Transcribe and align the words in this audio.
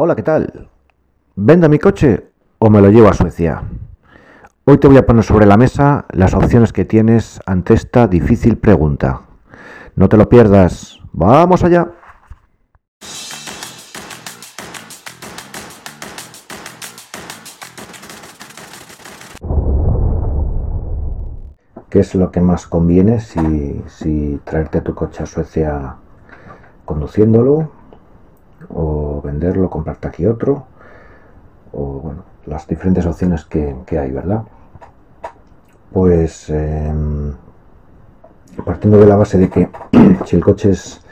Hola, 0.00 0.14
¿qué 0.14 0.22
tal? 0.22 0.70
¿Venda 1.34 1.66
mi 1.66 1.80
coche 1.80 2.30
o 2.60 2.70
me 2.70 2.80
lo 2.80 2.88
llevo 2.88 3.08
a 3.08 3.14
Suecia? 3.14 3.64
Hoy 4.64 4.78
te 4.78 4.86
voy 4.86 4.96
a 4.96 5.04
poner 5.04 5.24
sobre 5.24 5.44
la 5.44 5.56
mesa 5.56 6.06
las 6.12 6.34
opciones 6.34 6.72
que 6.72 6.84
tienes 6.84 7.40
ante 7.46 7.74
esta 7.74 8.06
difícil 8.06 8.58
pregunta. 8.58 9.22
No 9.96 10.08
te 10.08 10.16
lo 10.16 10.28
pierdas. 10.28 11.00
¡Vamos 11.12 11.64
allá! 11.64 11.90
¿Qué 21.90 21.98
es 21.98 22.14
lo 22.14 22.30
que 22.30 22.40
más 22.40 22.68
conviene 22.68 23.18
si, 23.18 24.40
traerte 24.44 24.80
tu 24.80 24.94
coche 24.94 25.24
a 25.24 25.26
Suecia 25.26 25.96
conduciéndolo 26.84 27.77
o 28.68 29.20
venderlo, 29.22 29.70
comprarte 29.70 30.08
aquí 30.08 30.26
otro, 30.26 30.66
o 31.72 32.00
bueno, 32.00 32.22
las 32.46 32.66
diferentes 32.66 33.06
opciones 33.06 33.44
que, 33.44 33.98
hay, 33.98 34.10
¿verdad? 34.10 34.42
Pues 35.92 36.50
em, 36.50 37.34
partiendo 38.64 38.98
de 38.98 39.06
la 39.06 39.16
base 39.16 39.38
de 39.38 39.48
que 39.48 39.68
si 40.24 40.36
el 40.36 40.44
coche 40.44 40.70
es, 40.70 41.02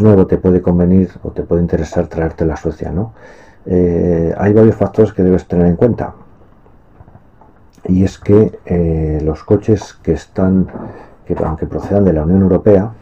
nuevo, 0.00 0.26
te 0.26 0.38
puede 0.38 0.60
convenir 0.60 1.10
o 1.22 1.30
te 1.30 1.42
puede 1.42 1.62
interesar 1.62 2.08
traerte 2.08 2.50
a 2.50 2.56
Suecia, 2.56 2.90
¿no? 2.90 3.12
Eh, 3.66 4.34
hay 4.36 4.52
varios 4.52 4.76
factores 4.76 5.12
que 5.12 5.22
debes 5.22 5.46
tener 5.46 5.66
en 5.66 5.76
cuenta. 5.76 6.14
Y 7.84 8.02
es 8.02 8.18
que 8.18 8.58
eh, 8.64 9.20
los 9.22 9.44
coches 9.44 9.94
que 10.02 10.12
están, 10.12 10.66
que 11.24 11.36
aunque 11.44 11.66
procedan 11.66 12.04
de 12.04 12.12
la 12.12 12.24
Unión 12.24 12.42
Europea, 12.42 12.92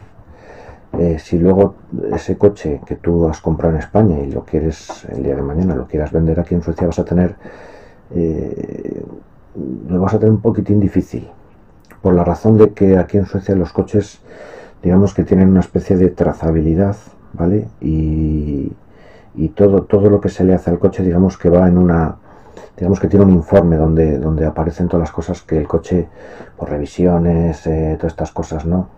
eh, 0.98 1.18
si 1.18 1.38
luego 1.38 1.74
ese 2.12 2.36
coche 2.36 2.80
que 2.86 2.96
tú 2.96 3.28
has 3.28 3.40
comprado 3.40 3.74
en 3.74 3.80
España 3.80 4.20
y 4.20 4.30
lo 4.30 4.44
quieres 4.44 5.04
el 5.06 5.22
día 5.22 5.36
de 5.36 5.42
mañana, 5.42 5.74
lo 5.74 5.86
quieras 5.86 6.12
vender 6.12 6.38
aquí 6.40 6.54
en 6.54 6.62
Suecia, 6.62 6.86
vas 6.86 6.98
a 6.98 7.04
tener, 7.04 7.36
eh, 8.14 9.02
lo 9.88 10.00
vas 10.00 10.14
a 10.14 10.18
tener 10.18 10.32
un 10.32 10.40
poquitín 10.40 10.80
difícil. 10.80 11.28
Por 12.02 12.14
la 12.14 12.24
razón 12.24 12.58
de 12.58 12.72
que 12.72 12.98
aquí 12.98 13.16
en 13.16 13.26
Suecia 13.26 13.54
los 13.54 13.72
coches, 13.72 14.20
digamos 14.82 15.14
que 15.14 15.24
tienen 15.24 15.48
una 15.48 15.60
especie 15.60 15.96
de 15.96 16.10
trazabilidad, 16.10 16.96
¿vale? 17.32 17.68
Y, 17.80 18.72
todo, 19.56 19.82
todo 19.82 20.10
lo 20.10 20.20
que 20.20 20.28
se 20.28 20.44
le 20.44 20.54
hace 20.54 20.70
al 20.70 20.78
coche, 20.78 21.02
digamos 21.02 21.36
que 21.38 21.48
va 21.48 21.68
en 21.68 21.78
una, 21.78 22.16
digamos 22.76 22.98
que 22.98 23.08
tiene 23.08 23.24
un 23.24 23.32
informe 23.32 23.76
donde, 23.76 24.18
donde 24.18 24.46
aparecen 24.46 24.88
todas 24.88 25.08
las 25.08 25.12
cosas 25.12 25.42
que 25.42 25.58
el 25.58 25.68
coche, 25.68 26.08
por 26.56 26.70
revisiones, 26.70 27.66
eh, 27.66 27.96
todas 27.98 28.12
estas 28.12 28.32
cosas, 28.32 28.64
¿no? 28.64 28.88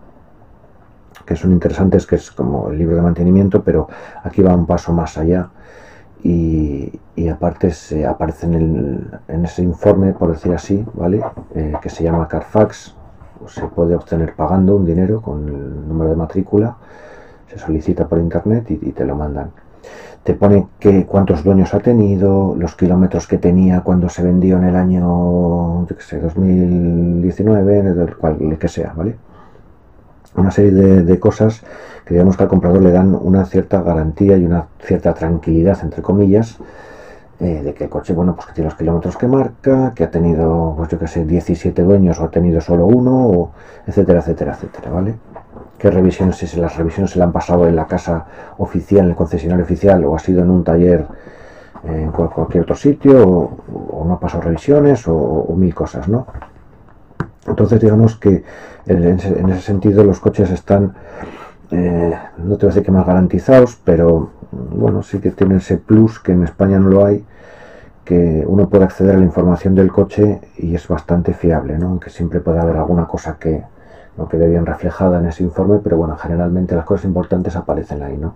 Que 1.25 1.35
son 1.35 1.51
interesantes, 1.51 2.05
que 2.05 2.15
es 2.15 2.31
como 2.31 2.69
el 2.69 2.77
libro 2.77 2.95
de 2.95 3.01
mantenimiento, 3.01 3.63
pero 3.63 3.87
aquí 4.23 4.41
va 4.41 4.55
un 4.55 4.65
paso 4.65 4.93
más 4.93 5.17
allá 5.17 5.49
y, 6.23 6.99
aparte 7.29 7.71
se 7.71 8.05
aparece 8.05 8.47
en, 8.47 9.19
ese 9.43 9.63
informe, 9.63 10.13
por 10.13 10.31
decir 10.31 10.53
así, 10.53 10.85
¿vale? 10.93 11.21
Eh, 11.55 11.73
que 11.81 11.89
se 11.89 12.03
llama 12.03 12.27
Carfax, 12.27 12.95
se 13.47 13.61
puede 13.67 13.95
obtener 13.95 14.33
pagando 14.35 14.75
un 14.75 14.85
dinero 14.85 15.21
con 15.21 15.47
el 15.47 15.87
número 15.87 16.09
de 16.09 16.15
matrícula, 16.15 16.77
se 17.47 17.57
solicita 17.57 18.07
por 18.07 18.19
internet 18.19 18.65
y, 18.69 18.91
te 18.91 19.05
lo 19.05 19.15
mandan. 19.15 19.51
Te 20.23 20.33
pone 20.33 20.67
que, 20.79 21.05
cuántos 21.05 21.43
dueños 21.43 21.73
ha 21.73 21.79
tenido, 21.79 22.55
los 22.57 22.75
kilómetros 22.75 23.27
que 23.27 23.37
tenía 23.37 23.81
cuando 23.81 24.09
se 24.09 24.23
vendió 24.23 24.57
en 24.57 24.65
el 24.65 24.75
año, 24.75 25.87
yo 25.87 25.95
qué 25.95 26.01
sé, 26.01 26.19
2019, 26.19 27.79
el, 27.79 28.17
cual, 28.17 28.37
el 28.41 28.57
que 28.57 28.67
sea, 28.67 28.93
¿vale? 28.95 29.15
Una 30.35 30.51
serie 30.51 30.71
de, 30.71 31.19
cosas 31.19 31.63
que 32.05 32.13
digamos 32.13 32.37
que 32.37 32.43
al 32.43 32.49
comprador 32.49 32.81
le 32.81 32.91
dan 32.91 33.17
una 33.19 33.45
cierta 33.45 33.81
garantía 33.81 34.37
y 34.37 34.45
una 34.45 34.67
cierta 34.79 35.13
tranquilidad, 35.13 35.79
entre 35.83 36.01
comillas, 36.01 36.57
eh, 37.39 37.61
de 37.63 37.73
que 37.73 37.85
el 37.85 37.89
coche, 37.89 38.13
bueno, 38.13 38.35
pues 38.35 38.47
que 38.47 38.53
tiene 38.53 38.69
los 38.69 38.77
kilómetros 38.77 39.17
que 39.17 39.27
marca, 39.27 39.93
que 39.95 40.03
ha 40.03 40.11
tenido, 40.11 40.73
pues 40.77 40.89
yo 40.89 40.97
que 40.97 41.07
sé, 41.07 41.25
17 41.25 41.81
dueños 41.83 42.19
o 42.19 42.25
ha 42.25 42.31
tenido 42.31 42.61
solo 42.61 42.85
uno, 42.85 43.27
o 43.27 43.51
etcétera, 43.85 44.19
etcétera, 44.19 44.53
etcétera, 44.53 44.91
¿vale? 44.91 45.15
¿Qué 45.77 45.91
revisiones, 45.91 46.37
si 46.37 46.59
las 46.59 46.75
revisiones 46.75 47.11
se 47.11 47.19
le 47.19 47.25
han 47.25 47.31
pasado 47.31 47.67
en 47.67 47.75
la 47.75 47.85
casa 47.85 48.25
oficial, 48.57 49.05
en 49.05 49.11
el 49.11 49.15
concesionario 49.15 49.65
oficial, 49.65 50.03
o 50.05 50.15
ha 50.15 50.19
sido 50.19 50.41
en 50.41 50.49
un 50.49 50.63
taller 50.63 51.05
en 51.83 52.11
cualquier 52.11 52.63
otro 52.63 52.75
sitio, 52.75 53.27
o, 53.27 54.03
no 54.05 54.15
ha 54.15 54.19
pasado 54.19 54.43
revisiones, 54.43 55.07
o 55.07 55.53
mil 55.55 55.75
cosas, 55.75 56.07
¿no? 56.07 56.25
Entonces 57.47 57.79
digamos 57.79 58.17
que 58.17 58.43
en 58.85 59.19
ese, 59.19 59.61
sentido 59.61 60.03
los 60.03 60.19
coches 60.19 60.49
están, 60.51 60.93
eh, 61.71 62.17
no 62.37 62.57
te 62.57 62.65
voy 62.65 62.71
a 62.71 62.73
decir 62.73 62.83
que 62.83 62.91
más 62.91 63.05
garantizados, 63.05 63.79
pero 63.83 64.29
bueno, 64.51 65.03
sí 65.03 65.19
que 65.19 65.31
tienen 65.31 65.57
ese 65.57 65.77
plus 65.77 66.19
que 66.19 66.33
en 66.33 66.43
España 66.43 66.79
no 66.79 66.89
lo 66.89 67.05
hay, 67.05 67.25
que 68.05 68.45
uno 68.47 68.69
puede 68.69 68.85
acceder 68.85 69.15
a 69.15 69.19
la 69.19 69.25
información 69.25 69.75
del 69.75 69.91
coche 69.91 70.39
y 70.57 70.75
es 70.75 70.87
bastante 70.87 71.33
fiable, 71.33 71.77
¿no? 71.77 71.87
aunque 71.87 72.09
siempre 72.09 72.39
puede 72.39 72.59
haber 72.59 72.77
alguna 72.77 73.05
cosa 73.05 73.37
que 73.37 73.63
no 74.17 74.27
quede 74.27 74.47
bien 74.47 74.65
reflejada 74.65 75.19
en 75.19 75.27
ese 75.27 75.43
informe, 75.43 75.79
pero 75.83 75.97
bueno, 75.97 76.15
generalmente 76.17 76.75
las 76.75 76.85
cosas 76.85 77.05
importantes 77.05 77.55
aparecen 77.55 78.01
ahí, 78.01 78.17
¿no? 78.17 78.33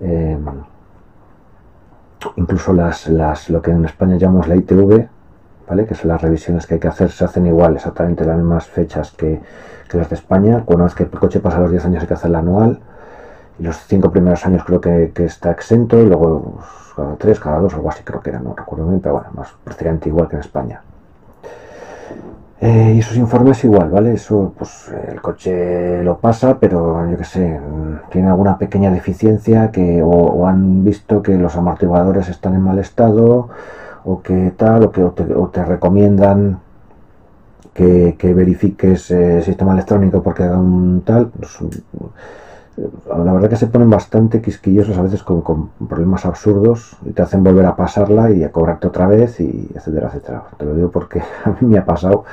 Eh, 0.00 0.38
incluso 2.36 2.72
las, 2.72 3.08
las, 3.08 3.50
lo 3.50 3.60
que 3.60 3.72
en 3.72 3.84
España 3.84 4.16
llamamos 4.16 4.46
la 4.46 4.56
ITV, 4.56 5.08
que 5.66 5.94
son 5.94 6.08
las 6.08 6.22
revisiones 6.22 6.66
que 6.66 6.74
hay 6.74 6.80
que 6.80 6.88
hacer, 6.88 7.10
se 7.10 7.24
hacen 7.24 7.46
igual, 7.46 7.74
exactamente 7.76 8.24
las 8.24 8.36
mismas 8.36 8.66
fechas 8.66 9.10
que, 9.12 9.40
las 9.92 10.08
de 10.08 10.16
España. 10.16 10.64
Una 10.66 10.84
vez 10.84 10.94
que 10.94 11.04
el 11.04 11.10
coche 11.10 11.38
pasa 11.38 11.60
los 11.60 11.70
10 11.70 11.84
años 11.84 12.02
hay 12.02 12.08
que 12.08 12.14
hacer 12.14 12.30
la 12.30 12.40
anual. 12.40 12.80
Y 13.60 13.62
los 13.62 13.76
5 13.76 14.10
primeros 14.10 14.44
años 14.44 14.64
creo 14.64 14.80
que, 14.80 15.12
está 15.24 15.52
exento, 15.52 16.00
y 16.00 16.06
luego 16.06 16.54
pues, 16.56 16.66
cada 16.96 17.14
3, 17.14 17.40
cada 17.40 17.58
2, 17.60 17.74
algo 17.74 17.88
así 17.90 18.02
creo 18.02 18.20
que 18.20 18.30
era, 18.30 18.40
no 18.40 18.54
recuerdo 18.54 18.88
bien, 18.88 19.00
pero 19.00 19.14
bueno, 19.14 19.28
más 19.34 19.54
prácticamente 19.62 20.08
igual 20.08 20.28
que 20.28 20.34
en 20.34 20.40
España. 20.40 20.82
Eh, 22.60 22.94
y 22.96 22.98
esos 22.98 23.16
informes 23.16 23.62
igual, 23.62 23.90
¿vale? 23.90 24.14
Eso, 24.14 24.52
pues 24.58 24.90
el 25.08 25.20
coche 25.20 26.02
lo 26.02 26.18
pasa, 26.18 26.58
pero 26.58 27.08
yo 27.08 27.16
que 27.16 27.24
sé, 27.24 27.60
tiene 28.10 28.28
alguna 28.28 28.58
pequeña 28.58 28.90
deficiencia 28.90 29.70
que 29.70 30.02
o 30.02 30.46
han 30.46 30.82
visto 30.82 31.22
que 31.22 31.36
los 31.36 31.54
amortiguadores 31.56 32.28
están 32.28 32.54
en 32.54 32.62
mal 32.62 32.78
estado, 32.78 33.50
o 34.04 34.22
que 34.22 34.52
tal, 34.56 34.84
o 34.84 34.92
que 34.92 35.02
te, 35.52 35.64
recomiendan 35.64 36.60
que, 37.72 38.34
verifiques 38.34 39.10
el 39.10 39.42
sistema 39.42 39.72
electrónico 39.72 40.22
porque 40.22 40.44
haga 40.44 40.58
un 40.58 41.02
tal. 41.04 41.28
Pues, 41.28 41.58
la 42.76 43.32
verdad 43.32 43.48
que 43.48 43.56
se 43.56 43.68
ponen 43.68 43.88
bastante 43.88 44.42
quisquillosos 44.42 44.98
a 44.98 45.02
veces 45.02 45.22
con, 45.22 45.70
problemas 45.88 46.26
absurdos 46.26 46.96
y 47.04 47.12
te 47.12 47.22
hacen 47.22 47.44
volver 47.44 47.66
a 47.66 47.76
pasarla 47.76 48.30
y 48.30 48.42
a 48.42 48.50
cobrarte 48.50 48.88
otra 48.88 49.06
vez 49.06 49.40
y 49.40 49.70
etcétera, 49.74 50.08
etcétera. 50.08 50.42
Te 50.58 50.64
lo 50.64 50.74
digo 50.74 50.90
porque 50.90 51.20
a 51.44 51.50
mí 51.50 51.68
me 51.68 51.78
ha 51.78 51.84
pasado 51.84 52.24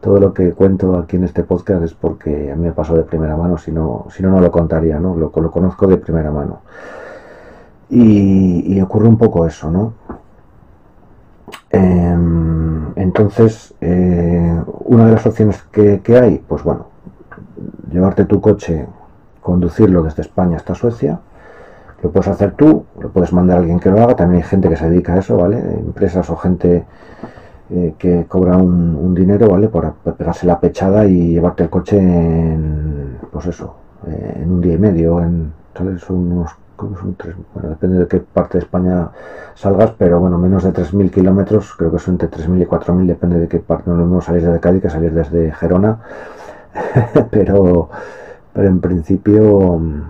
todo 0.00 0.18
lo 0.18 0.34
que 0.34 0.52
cuento 0.52 0.98
aquí 0.98 1.16
en 1.16 1.24
este 1.24 1.44
podcast 1.44 1.82
es 1.82 1.94
porque 1.94 2.50
a 2.52 2.56
mí 2.56 2.66
me 2.66 2.72
pasado 2.72 2.98
de 2.98 3.04
primera 3.04 3.36
mano, 3.36 3.56
si 3.56 3.72
no, 3.72 4.06
si 4.10 4.22
no, 4.22 4.30
no 4.30 4.40
lo 4.40 4.50
contaría, 4.50 4.98
¿no? 4.98 5.16
Lo, 5.16 5.32
lo 5.34 5.50
conozco 5.50 5.86
de 5.86 5.96
primera 5.96 6.30
mano. 6.30 6.60
Y 7.88 8.78
ocurre 8.80 9.06
un 9.06 9.16
poco 9.16 9.46
eso, 9.46 9.70
¿no? 9.70 9.92
Em, 11.74 12.92
entonces, 12.96 13.74
eh, 13.80 14.62
una 14.84 15.06
de 15.06 15.12
las 15.12 15.26
opciones 15.26 15.62
que, 15.72 16.00
hay, 16.16 16.38
pues 16.46 16.62
bueno, 16.62 16.86
llevarte 17.90 18.24
tu 18.24 18.40
coche, 18.40 18.86
conducirlo 19.40 20.02
desde 20.02 20.22
España 20.22 20.56
hasta 20.56 20.74
Suecia, 20.74 21.20
lo 22.02 22.10
puedes 22.10 22.28
hacer 22.28 22.52
tú, 22.52 22.84
lo 23.00 23.10
puedes 23.10 23.32
mandar 23.32 23.56
a 23.56 23.60
alguien 23.60 23.80
que 23.80 23.90
lo 23.90 24.00
haga, 24.02 24.14
también 24.14 24.42
hay 24.42 24.48
gente 24.48 24.68
que 24.68 24.76
se 24.76 24.88
dedica 24.88 25.14
a 25.14 25.18
eso, 25.18 25.36
¿vale? 25.36 25.58
Empresas 25.58 26.28
o 26.30 26.36
gente 26.36 26.84
eh, 27.70 27.94
que 27.98 28.26
cobra 28.28 28.56
un, 28.56 29.14
dinero, 29.14 29.48
¿vale? 29.48 29.68
Por 29.68 29.94
pegarse 29.94 30.46
la 30.46 30.60
pechada 30.60 31.06
y 31.06 31.32
llevarte 31.32 31.64
el 31.64 31.70
coche 31.70 31.98
en, 31.98 33.18
pues 33.32 33.46
eso, 33.46 33.74
eh, 34.06 34.40
en 34.42 34.52
un 34.52 34.60
día 34.60 34.74
y 34.74 34.78
medio, 34.78 35.20
en, 35.20 35.52
Son 35.98 36.32
unos 36.32 36.50
bueno, 36.76 37.68
depende 37.70 37.98
de 37.98 38.08
qué 38.08 38.20
parte 38.20 38.58
de 38.58 38.64
España 38.64 39.10
salgas, 39.54 39.92
pero 39.98 40.20
bueno, 40.20 40.38
menos 40.38 40.64
de 40.64 40.72
3.000 40.72 41.10
kilómetros, 41.10 41.74
creo 41.76 41.92
que 41.92 41.98
son 41.98 42.14
entre 42.14 42.30
3.000 42.30 42.62
y 42.62 42.66
4.000, 42.66 43.06
depende 43.06 43.38
de 43.38 43.48
qué 43.48 43.58
parte, 43.60 43.90
no 43.90 43.96
lo 43.96 44.20
salir 44.20 44.44
desde 44.44 44.60
Cádiz 44.60 44.82
que 44.82 44.90
salir 44.90 45.12
desde 45.12 45.52
Gerona, 45.52 46.00
pero, 47.30 47.90
pero 48.52 48.68
en 48.68 48.80
principio 48.80 49.78
mm, 49.78 50.02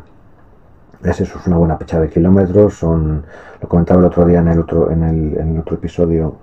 es 1.04 1.20
eso, 1.20 1.38
es 1.38 1.46
una 1.46 1.58
buena 1.58 1.76
fecha 1.76 2.00
de 2.00 2.08
kilómetros, 2.08 2.74
son, 2.74 3.24
lo 3.60 3.68
comentaba 3.68 4.00
el 4.00 4.06
otro 4.06 4.24
día 4.26 4.40
en 4.40 4.48
el 4.48 4.60
otro, 4.60 4.90
en 4.90 5.02
el 5.02 5.58
otro 5.58 5.76
episodio, 5.76 6.36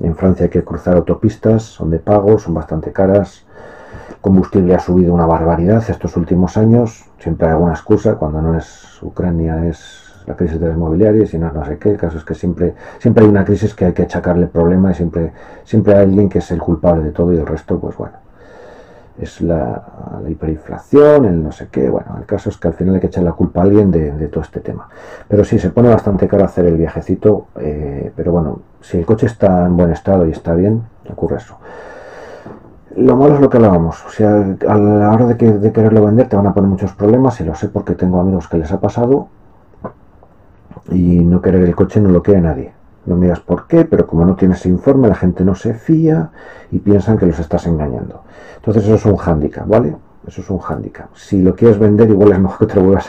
en 0.00 0.14
Francia 0.14 0.44
hay 0.44 0.50
que 0.50 0.64
cruzar 0.64 0.96
autopistas, 0.96 1.62
son 1.62 1.90
de 1.90 1.98
pago, 1.98 2.38
son 2.38 2.54
bastante 2.54 2.92
caras, 2.92 3.46
combustible 4.20 4.74
ha 4.74 4.78
subido 4.78 5.14
una 5.14 5.26
barbaridad 5.26 5.84
estos 5.88 6.16
últimos 6.16 6.56
años. 6.56 7.04
Siempre 7.18 7.46
hay 7.46 7.52
alguna 7.54 7.72
excusa, 7.72 8.16
cuando 8.16 8.42
no 8.42 8.56
es 8.56 9.02
Ucrania 9.02 9.66
es 9.66 10.06
la 10.26 10.34
crisis 10.34 10.58
de 10.58 10.66
las 10.66 10.76
inmobiliarias 10.76 11.32
y 11.34 11.38
no 11.38 11.48
es 11.48 11.54
no 11.54 11.64
sé 11.64 11.78
qué. 11.78 11.90
El 11.90 11.96
caso 11.96 12.18
es 12.18 12.24
que 12.24 12.34
siempre, 12.34 12.74
siempre 12.98 13.24
hay 13.24 13.30
una 13.30 13.44
crisis 13.44 13.74
que 13.74 13.86
hay 13.86 13.92
que 13.92 14.02
achacarle 14.02 14.46
problema 14.46 14.90
y 14.90 14.94
siempre, 14.94 15.32
siempre 15.64 15.94
hay 15.94 16.04
alguien 16.04 16.28
que 16.28 16.38
es 16.38 16.50
el 16.50 16.60
culpable 16.60 17.04
de 17.04 17.12
todo 17.12 17.32
y 17.32 17.36
el 17.36 17.46
resto, 17.46 17.78
pues 17.78 17.96
bueno. 17.96 18.16
es 19.18 19.40
la, 19.40 19.82
hiperinflación, 20.28 21.24
el 21.24 21.42
no 21.42 21.52
sé 21.52 21.68
qué. 21.70 21.88
Bueno, 21.88 22.16
el 22.18 22.26
caso 22.26 22.50
es 22.50 22.56
que 22.56 22.68
al 22.68 22.74
final 22.74 22.94
hay 22.94 23.00
que 23.00 23.06
echar 23.06 23.22
la 23.22 23.32
culpa 23.32 23.60
a 23.60 23.64
alguien 23.64 23.90
de, 23.90 24.28
todo 24.28 24.42
este 24.42 24.60
tema. 24.60 24.88
Pero 25.28 25.44
sí, 25.44 25.58
se 25.58 25.70
pone 25.70 25.88
bastante 25.88 26.26
caro 26.28 26.44
hacer 26.44 26.66
el 26.66 26.76
viajecito, 26.76 27.46
eh, 27.60 28.12
pero 28.16 28.32
bueno, 28.32 28.60
si 28.80 28.98
el 28.98 29.06
coche 29.06 29.26
está 29.26 29.66
en 29.66 29.76
buen 29.76 29.92
estado 29.92 30.26
y 30.26 30.32
está 30.32 30.54
bien, 30.54 30.82
ocurre 31.08 31.36
eso. 31.36 31.56
Lo 32.96 33.16
malo 33.16 33.34
es 33.34 33.40
lo 33.40 33.50
que 33.50 33.58
hablábamos, 33.58 34.04
o 34.06 34.10
sea, 34.10 34.56
a 34.68 34.76
la 34.78 35.12
hora 35.12 35.26
de, 35.26 35.36
que, 35.36 35.50
de 35.50 35.72
quererlo 35.72 36.06
vender 36.06 36.28
te 36.28 36.36
van 36.36 36.46
a 36.46 36.54
poner 36.54 36.70
muchos 36.70 36.92
problemas 36.94 37.38
y 37.40 37.44
lo 37.44 37.54
sé 37.54 37.68
porque 37.68 37.94
tengo 37.94 38.20
amigos 38.20 38.48
que 38.48 38.56
les 38.56 38.72
ha 38.72 38.80
pasado 38.80 39.28
y 40.90 41.18
no 41.18 41.42
querer 41.42 41.62
el 41.62 41.74
coche 41.74 42.00
no 42.00 42.10
lo 42.10 42.22
quiere 42.22 42.40
nadie. 42.40 42.72
No 43.04 43.16
me 43.16 43.26
digas 43.26 43.40
por 43.40 43.66
qué, 43.66 43.84
pero 43.84 44.06
como 44.06 44.24
no 44.24 44.34
tienes 44.34 44.66
informe, 44.66 45.08
la 45.08 45.14
gente 45.14 45.44
no 45.44 45.54
se 45.54 45.74
fía 45.74 46.30
y 46.72 46.78
piensan 46.78 47.18
que 47.18 47.26
los 47.26 47.38
estás 47.38 47.66
engañando. 47.66 48.22
Entonces 48.56 48.84
eso 48.84 48.94
es 48.96 49.04
un 49.06 49.16
hándicap, 49.16 49.68
¿vale? 49.68 49.94
Eso 50.26 50.40
es 50.40 50.50
un 50.50 50.58
hándicap. 50.58 51.14
Si 51.14 51.40
lo 51.40 51.54
quieres 51.54 51.78
vender, 51.78 52.10
igual 52.10 52.32
es 52.32 52.38
mejor 52.40 52.58
que 52.58 52.66
te 52.66 52.74
lo 52.74 52.86
vuelvas 52.86 53.08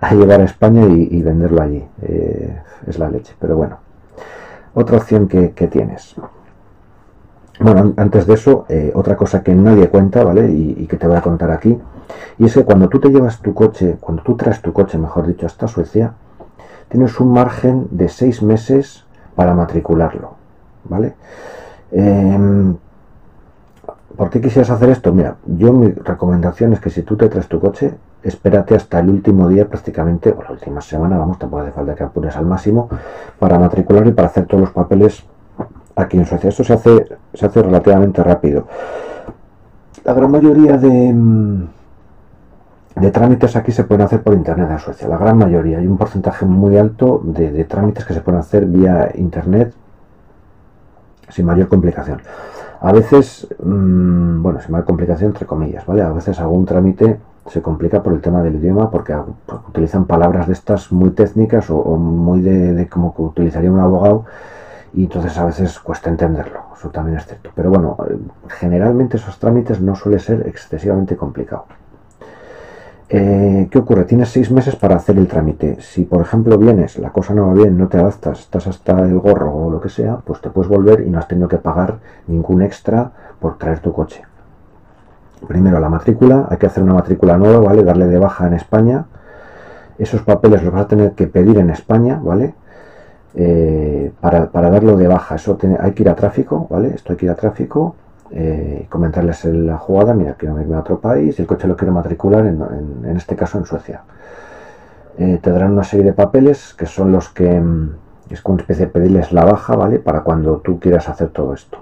a, 0.00 0.10
llevar 0.14 0.40
a 0.40 0.44
España 0.44 0.84
y, 0.86 1.22
venderlo 1.22 1.62
allí. 1.62 1.84
Eh, 2.02 2.58
es 2.86 2.98
la 2.98 3.08
leche, 3.08 3.34
pero 3.38 3.56
bueno. 3.56 3.78
Otra 4.74 4.96
opción 4.96 5.28
que, 5.28 5.50
tienes. 5.68 6.16
Bueno, 7.60 7.94
antes 7.96 8.26
de 8.26 8.34
eso, 8.34 8.66
eh, 8.68 8.90
otra 8.94 9.16
cosa 9.16 9.42
que 9.42 9.54
nadie 9.54 9.88
cuenta, 9.88 10.24
¿vale? 10.24 10.50
Y, 10.50 10.86
que 10.86 10.96
te 10.96 11.06
voy 11.06 11.16
a 11.16 11.20
contar 11.20 11.50
aquí. 11.50 11.78
Y 12.38 12.46
es 12.46 12.54
que 12.54 12.64
cuando 12.64 12.88
tú 12.88 12.98
te 12.98 13.08
llevas 13.10 13.40
tu 13.40 13.54
coche, 13.54 13.96
cuando 14.00 14.22
tú 14.22 14.36
traes 14.36 14.60
tu 14.60 14.72
coche, 14.72 14.98
mejor 14.98 15.26
dicho, 15.26 15.46
hasta 15.46 15.68
Suecia, 15.68 16.14
tienes 16.88 17.18
un 17.20 17.32
margen 17.32 17.86
de 17.90 18.08
seis 18.08 18.42
meses 18.42 19.04
para 19.36 19.54
matricularlo, 19.54 20.34
¿vale? 20.84 21.14
Em, 21.92 22.76
¿Por 24.16 24.30
qué 24.30 24.40
quisieras 24.40 24.70
hacer 24.70 24.90
esto? 24.90 25.12
Mira, 25.12 25.36
yo 25.44 25.72
mi 25.72 25.90
recomendación 25.90 26.72
es 26.72 26.80
que 26.80 26.90
si 26.90 27.02
tú 27.02 27.16
te 27.16 27.28
traes 27.28 27.48
tu 27.48 27.58
coche, 27.58 27.94
espérate 28.22 28.76
hasta 28.76 29.00
el 29.00 29.10
último 29.10 29.48
día 29.48 29.68
prácticamente, 29.68 30.30
o 30.30 30.42
la 30.42 30.52
última 30.52 30.80
semana, 30.80 31.18
vamos, 31.18 31.38
tampoco 31.38 31.62
hace 31.62 31.72
falta 31.72 31.94
que 31.96 32.04
apures 32.04 32.36
al 32.36 32.46
máximo, 32.46 32.88
para 33.40 33.58
matricular 33.58 34.06
y 34.06 34.12
para 34.12 34.28
hacer 34.28 34.46
todos 34.46 34.60
los 34.60 34.70
papeles 34.70 35.24
aquí 35.96 36.16
en 36.16 36.26
Suecia. 36.26 36.48
Esto 36.50 36.64
se 36.64 36.72
hace, 36.72 37.06
se 37.32 37.46
hace 37.46 37.62
relativamente 37.62 38.22
rápido. 38.22 38.66
La 40.04 40.12
gran 40.12 40.30
mayoría 40.30 40.76
de, 40.76 41.08
em, 41.08 41.66
de 42.96 43.10
trámites 43.10 43.56
aquí 43.56 43.72
se 43.72 43.84
pueden 43.84 44.04
hacer 44.04 44.22
por 44.22 44.34
internet 44.34 44.70
en 44.70 44.78
Suecia, 44.78 45.08
la 45.08 45.18
gran 45.18 45.38
mayoría. 45.38 45.78
Hay 45.78 45.86
un 45.86 45.96
porcentaje 45.96 46.44
muy 46.44 46.76
alto 46.76 47.20
de, 47.24 47.64
trámites 47.64 48.04
que 48.04 48.14
se 48.14 48.20
pueden 48.20 48.40
hacer 48.40 48.66
vía 48.66 49.10
internet 49.14 49.74
sin 51.28 51.46
mayor 51.46 51.68
complicación. 51.68 52.20
A 52.80 52.92
veces, 52.92 53.48
mmm, 53.62 54.42
bueno, 54.42 54.60
sin 54.60 54.72
mayor 54.72 54.86
complicación 54.86 55.30
entre 55.30 55.46
comillas, 55.46 55.86
¿vale? 55.86 56.02
A 56.02 56.12
veces 56.12 56.38
algún 56.38 56.66
trámite 56.66 57.18
se 57.46 57.62
complica 57.62 58.02
por 58.02 58.12
el 58.12 58.20
tema 58.20 58.42
del 58.42 58.56
idioma 58.56 58.90
porque 58.90 59.14
utilizan 59.68 60.04
palabras 60.04 60.46
de 60.46 60.52
estas 60.52 60.92
muy 60.92 61.10
técnicas 61.10 61.70
o, 61.70 61.96
muy 61.96 62.40
de, 62.42 62.74
de, 62.74 62.88
como 62.88 63.14
que 63.14 63.22
utilizaría 63.22 63.70
un 63.70 63.80
abogado 63.80 64.24
y 64.94 65.04
entonces 65.04 65.36
a 65.38 65.44
veces 65.44 65.78
cuesta 65.80 66.08
entenderlo, 66.08 66.60
eso 66.76 66.88
también 66.90 67.18
es 67.18 67.26
cierto. 67.26 67.50
Pero 67.54 67.70
bueno, 67.70 67.96
eh, 68.08 68.16
generalmente 68.48 69.16
esos 69.16 69.38
trámites 69.38 69.80
no 69.80 69.96
suele 69.96 70.18
ser 70.18 70.46
excesivamente 70.46 71.16
complicado. 71.16 71.64
Eh, 73.08 73.68
¿Qué 73.70 73.78
ocurre? 73.78 74.04
Tienes 74.04 74.30
seis 74.30 74.50
meses 74.50 74.76
para 74.76 74.96
hacer 74.96 75.18
el 75.18 75.26
trámite. 75.26 75.76
Si, 75.80 76.04
por 76.04 76.20
ejemplo, 76.22 76.56
vienes, 76.58 76.98
la 76.98 77.10
cosa 77.10 77.34
no 77.34 77.48
va 77.48 77.54
bien, 77.54 77.76
no 77.76 77.88
te 77.88 77.98
adaptas, 77.98 78.40
estás 78.40 78.66
hasta 78.66 79.00
el 79.00 79.18
gorro 79.18 79.52
o 79.52 79.70
lo 79.70 79.80
que 79.80 79.88
sea, 79.88 80.16
pues 80.24 80.40
te 80.40 80.50
puedes 80.50 80.70
volver 80.70 81.00
y 81.00 81.10
no 81.10 81.18
has 81.18 81.28
tenido 81.28 81.48
que 81.48 81.58
pagar 81.58 81.98
ningún 82.28 82.62
extra 82.62 83.10
por 83.40 83.58
traer 83.58 83.80
tu 83.80 83.92
coche. 83.92 84.22
Primero, 85.46 85.78
la 85.80 85.88
matrícula, 85.88 86.46
hay 86.48 86.56
que 86.56 86.66
hacer 86.66 86.82
una 86.82 86.94
matrícula 86.94 87.36
nueva, 87.36 87.58
¿vale? 87.58 87.84
Darle 87.84 88.06
de 88.06 88.18
baja 88.18 88.46
en 88.46 88.54
España. 88.54 89.04
Esos 89.98 90.22
papeles 90.22 90.62
los 90.62 90.72
vas 90.72 90.82
a 90.82 90.88
tener 90.88 91.12
que 91.12 91.26
pedir 91.26 91.58
en 91.58 91.70
España, 91.70 92.18
¿vale? 92.22 92.54
Eh, 93.36 94.12
para, 94.20 94.46
darlo 94.46 94.96
de 94.96 95.08
baja, 95.08 95.34
eso 95.34 95.58
hay 95.80 95.92
que 95.92 96.02
ir 96.02 96.08
a 96.08 96.14
tráfico, 96.14 96.66
¿vale? 96.70 96.94
Esto 96.94 97.12
hay 97.12 97.16
que 97.16 97.26
ir 97.26 97.32
a 97.32 97.34
tráfico 97.34 97.96
eh, 98.30 98.86
comentarles 98.88 99.44
la 99.44 99.78
jugada, 99.78 100.12
mira, 100.12 100.34
quiero 100.34 100.60
irme 100.60 100.74
a 100.74 100.80
otro 100.80 100.98
país, 100.98 101.38
el 101.38 101.46
coche 101.46 101.68
lo 101.68 101.76
quiero 101.76 101.92
matricular, 101.92 102.44
en, 102.44 103.16
este 103.16 103.36
caso 103.36 103.58
en 103.58 103.64
Suecia. 103.64 104.02
Eh, 105.18 105.38
te 105.40 105.50
darán 105.50 105.72
una 105.72 105.84
serie 105.84 106.06
de 106.06 106.12
papeles 106.12 106.74
que 106.74 106.86
son 106.86 107.12
los 107.12 107.28
que 107.28 107.60
mm, 107.60 107.94
es 108.30 108.42
como 108.42 108.54
una 108.54 108.62
especie 108.62 108.86
de 108.86 108.92
pedirles 108.92 109.32
la 109.32 109.44
baja, 109.44 109.76
¿vale? 109.76 110.00
Para 110.00 110.22
cuando 110.22 110.58
tú 110.58 110.80
quieras 110.80 111.08
hacer 111.08 111.28
todo 111.28 111.54
esto. 111.54 111.78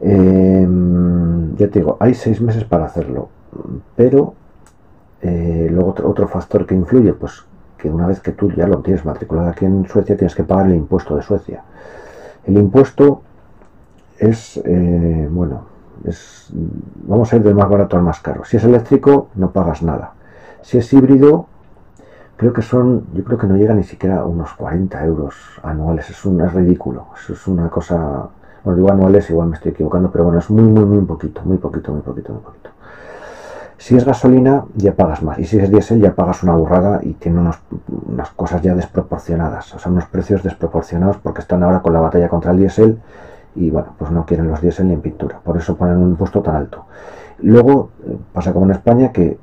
Em, 0.00 1.56
ya 1.56 1.68
te 1.68 1.80
digo, 1.80 1.96
hay 1.98 2.14
seis 2.14 2.40
meses 2.40 2.64
para 2.64 2.84
hacerlo, 2.84 3.30
pero 3.96 4.34
eh, 5.22 5.68
luego 5.72 5.96
otro, 6.04 6.28
factor 6.28 6.66
que 6.66 6.76
influye, 6.76 7.12
pues 7.14 7.44
que 7.78 7.88
una 7.88 8.06
vez 8.06 8.20
que 8.20 8.32
tú 8.32 8.50
ya 8.50 8.66
lo 8.66 8.78
tienes 8.80 9.04
matriculado 9.04 9.48
aquí 9.48 9.64
en 9.64 9.86
Suecia, 9.86 10.16
tienes 10.16 10.34
que 10.34 10.42
pagar 10.42 10.66
el 10.66 10.74
impuesto 10.74 11.16
de 11.16 11.22
Suecia. 11.22 11.62
El 12.44 12.56
impuesto 12.58 13.22
es, 14.18 14.60
eh, 14.64 15.28
bueno, 15.30 15.62
es, 16.04 16.48
vamos 16.52 17.32
a 17.32 17.36
ir 17.36 17.42
del 17.42 17.54
más 17.54 17.68
barato 17.68 17.96
al 17.96 18.02
más 18.02 18.20
caro. 18.20 18.44
Si 18.44 18.56
es 18.56 18.64
eléctrico, 18.64 19.28
no 19.36 19.50
pagas 19.50 19.82
nada. 19.82 20.12
Si 20.62 20.78
es 20.78 20.92
híbrido, 20.92 21.46
creo 22.36 22.52
que 22.52 22.62
son, 22.62 23.06
yo 23.14 23.24
creo 23.24 23.38
que 23.38 23.46
no 23.46 23.56
llega 23.56 23.74
ni 23.74 23.84
siquiera 23.84 24.20
a 24.20 24.24
unos 24.24 24.52
40 24.54 25.04
euros 25.04 25.34
anuales. 25.62 26.10
Es, 26.10 26.24
un, 26.24 26.40
es 26.40 26.52
ridículo. 26.52 27.06
Eso 27.16 27.32
es 27.32 27.46
una 27.46 27.68
cosa, 27.68 28.28
bueno, 28.64 28.76
digo 28.76 28.90
anuales, 28.90 29.30
igual 29.30 29.48
me 29.48 29.56
estoy 29.56 29.72
equivocando, 29.72 30.10
pero 30.10 30.24
bueno, 30.24 30.40
es 30.40 30.50
muy, 30.50 30.64
muy, 30.64 30.84
muy 30.84 31.04
poquito, 31.04 31.42
muy 31.44 31.58
poquito, 31.58 31.92
muy 31.92 32.02
poquito, 32.02 32.32
muy 32.32 32.42
poquito. 32.42 32.70
Si 33.78 33.96
es 33.96 34.04
gasolina, 34.04 34.64
ya 34.74 34.94
pagas 34.94 35.22
más. 35.22 35.38
Y 35.38 35.44
si 35.44 35.58
es 35.58 35.70
diésel, 35.70 36.00
ya 36.00 36.14
pagas 36.14 36.42
una 36.42 36.54
burrada 36.54 37.00
y 37.02 37.14
tiene 37.14 37.40
unas 37.40 38.30
cosas 38.30 38.60
ya 38.60 38.74
desproporcionadas. 38.74 39.74
O 39.74 39.78
sea, 39.78 39.90
unos 39.90 40.06
precios 40.06 40.42
desproporcionados 40.42 41.16
porque 41.18 41.40
están 41.40 41.62
ahora 41.62 41.80
con 41.80 41.92
la 41.92 42.00
batalla 42.00 42.28
contra 42.28 42.50
el 42.50 42.58
diésel 42.58 43.00
y 43.54 43.70
bueno, 43.70 43.88
pues 43.98 44.10
no 44.10 44.24
quieren 44.24 44.48
los 44.48 44.60
diésel 44.60 44.88
ni 44.88 44.94
en 44.94 45.00
pintura, 45.00 45.40
por 45.42 45.56
eso 45.56 45.76
ponen 45.76 45.98
un 45.98 46.10
impuesto 46.10 46.42
tan 46.42 46.56
alto. 46.56 46.86
Luego 47.40 47.90
eh, 48.06 48.16
pasa 48.32 48.52
como 48.52 48.66
en 48.66 48.72
España 48.72 49.12
que 49.12 49.38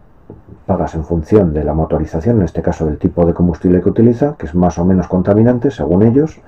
pagas 0.66 0.96
en 0.96 1.04
función 1.04 1.54
de 1.54 1.64
la 1.64 1.74
motorización, 1.74 2.38
en 2.38 2.44
este 2.44 2.62
caso 2.62 2.86
del 2.86 2.98
tipo 2.98 3.26
de 3.26 3.34
combustible 3.34 3.82
que 3.82 3.90
utiliza, 3.90 4.36
que 4.38 4.48
es 4.48 4.56
más 4.56 4.78
o 4.78 4.86
menos 4.86 5.08
contaminante 5.08 5.70
según 5.70 6.04
ellos, 6.04 6.40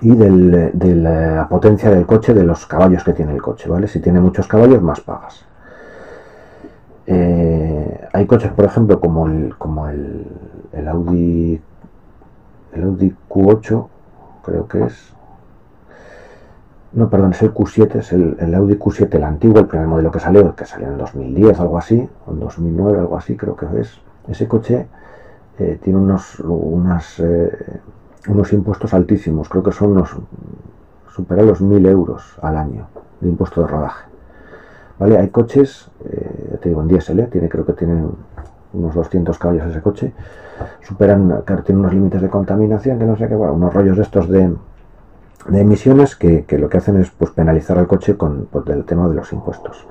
y 0.00 0.14
de 0.16 0.94
la 0.96 1.46
potencia 1.48 1.88
del 1.88 2.06
coche, 2.06 2.34
de 2.34 2.42
los 2.42 2.66
caballos 2.66 3.04
que 3.04 3.12
tiene 3.12 3.32
el 3.32 3.40
coche, 3.40 3.68
¿vale? 3.68 3.86
Si 3.86 4.00
tiene 4.00 4.20
muchos 4.20 4.48
caballos, 4.48 4.82
más 4.82 5.00
pagas. 5.00 5.46
Eh, 7.06 8.08
hay 8.12 8.26
coches, 8.26 8.52
por 8.52 8.64
ejemplo, 8.64 9.00
como 9.00 9.26
el, 9.26 9.56
como 9.58 9.88
el, 9.88 10.26
el 10.72 10.88
Audi 10.88 11.60
el 12.72 12.84
Audi 12.84 13.14
Q8, 13.28 13.86
creo 14.42 14.66
que 14.66 14.84
es, 14.84 15.12
no, 16.92 17.08
perdón, 17.08 17.32
es 17.32 17.42
el 17.42 17.54
Q7, 17.54 17.96
es 17.96 18.12
el, 18.12 18.54
Audi 18.54 18.74
Q7, 18.74 19.14
el 19.14 19.24
antiguo, 19.24 19.60
el 19.60 19.66
primer 19.66 19.86
modelo 19.86 20.10
que 20.10 20.20
salió, 20.20 20.54
que 20.54 20.66
salió 20.66 20.88
en 20.88 20.98
2010, 20.98 21.60
algo 21.60 21.78
así, 21.78 22.08
o 22.26 22.32
en 22.32 22.40
2009, 22.40 22.98
algo 22.98 23.16
así, 23.16 23.36
creo 23.36 23.56
que 23.56 23.66
es. 23.80 23.98
Ese 24.28 24.46
coche 24.46 24.86
eh, 25.58 25.78
tiene 25.82 25.98
unos, 25.98 26.40
unas, 26.40 27.18
eh, 27.20 27.80
unos 28.28 28.52
impuestos 28.52 28.92
altísimos, 28.94 29.48
creo 29.48 29.62
que 29.62 29.72
son 29.72 29.92
unos, 29.92 30.16
supera 31.14 31.42
los 31.42 31.60
1000 31.60 31.86
euros 31.86 32.38
al 32.42 32.56
año 32.56 32.86
de 33.20 33.28
impuesto 33.28 33.62
de 33.62 33.68
rodaje. 33.68 34.04
¿Vale? 34.98 35.18
Hay 35.18 35.28
coches, 35.28 35.90
eh, 36.04 36.58
te 36.60 36.68
digo, 36.68 36.82
en 36.82 36.88
diésel, 36.88 37.28
tiene, 37.30 37.48
creo 37.48 37.64
que 37.64 37.72
tiene 37.72 38.04
unos 38.72 38.94
200 38.94 39.38
caballos 39.38 39.66
ese 39.66 39.80
coche, 39.80 40.12
superan, 40.82 41.42
tiene 41.64 41.80
unos 41.80 41.92
límites 41.92 42.22
de 42.22 42.28
contaminación, 42.28 42.98
que 42.98 43.04
no 43.04 43.16
sé 43.16 43.28
qué, 43.28 43.34
bueno, 43.34 43.54
unos 43.54 43.72
rollos 43.72 43.96
de 43.96 44.02
estos 44.02 44.28
de 44.28 44.50
emisiones 45.50 46.16
que, 46.16 46.44
lo 46.58 46.68
que 46.68 46.78
hacen 46.78 47.00
es 47.00 47.10
pues, 47.10 47.30
penalizar 47.32 47.78
al 47.78 47.86
coche 47.86 48.16
con 48.16 48.46
pues, 48.50 48.66
el 48.68 48.84
tema 48.84 49.08
de 49.08 49.14
los 49.14 49.32
impuestos. 49.32 49.86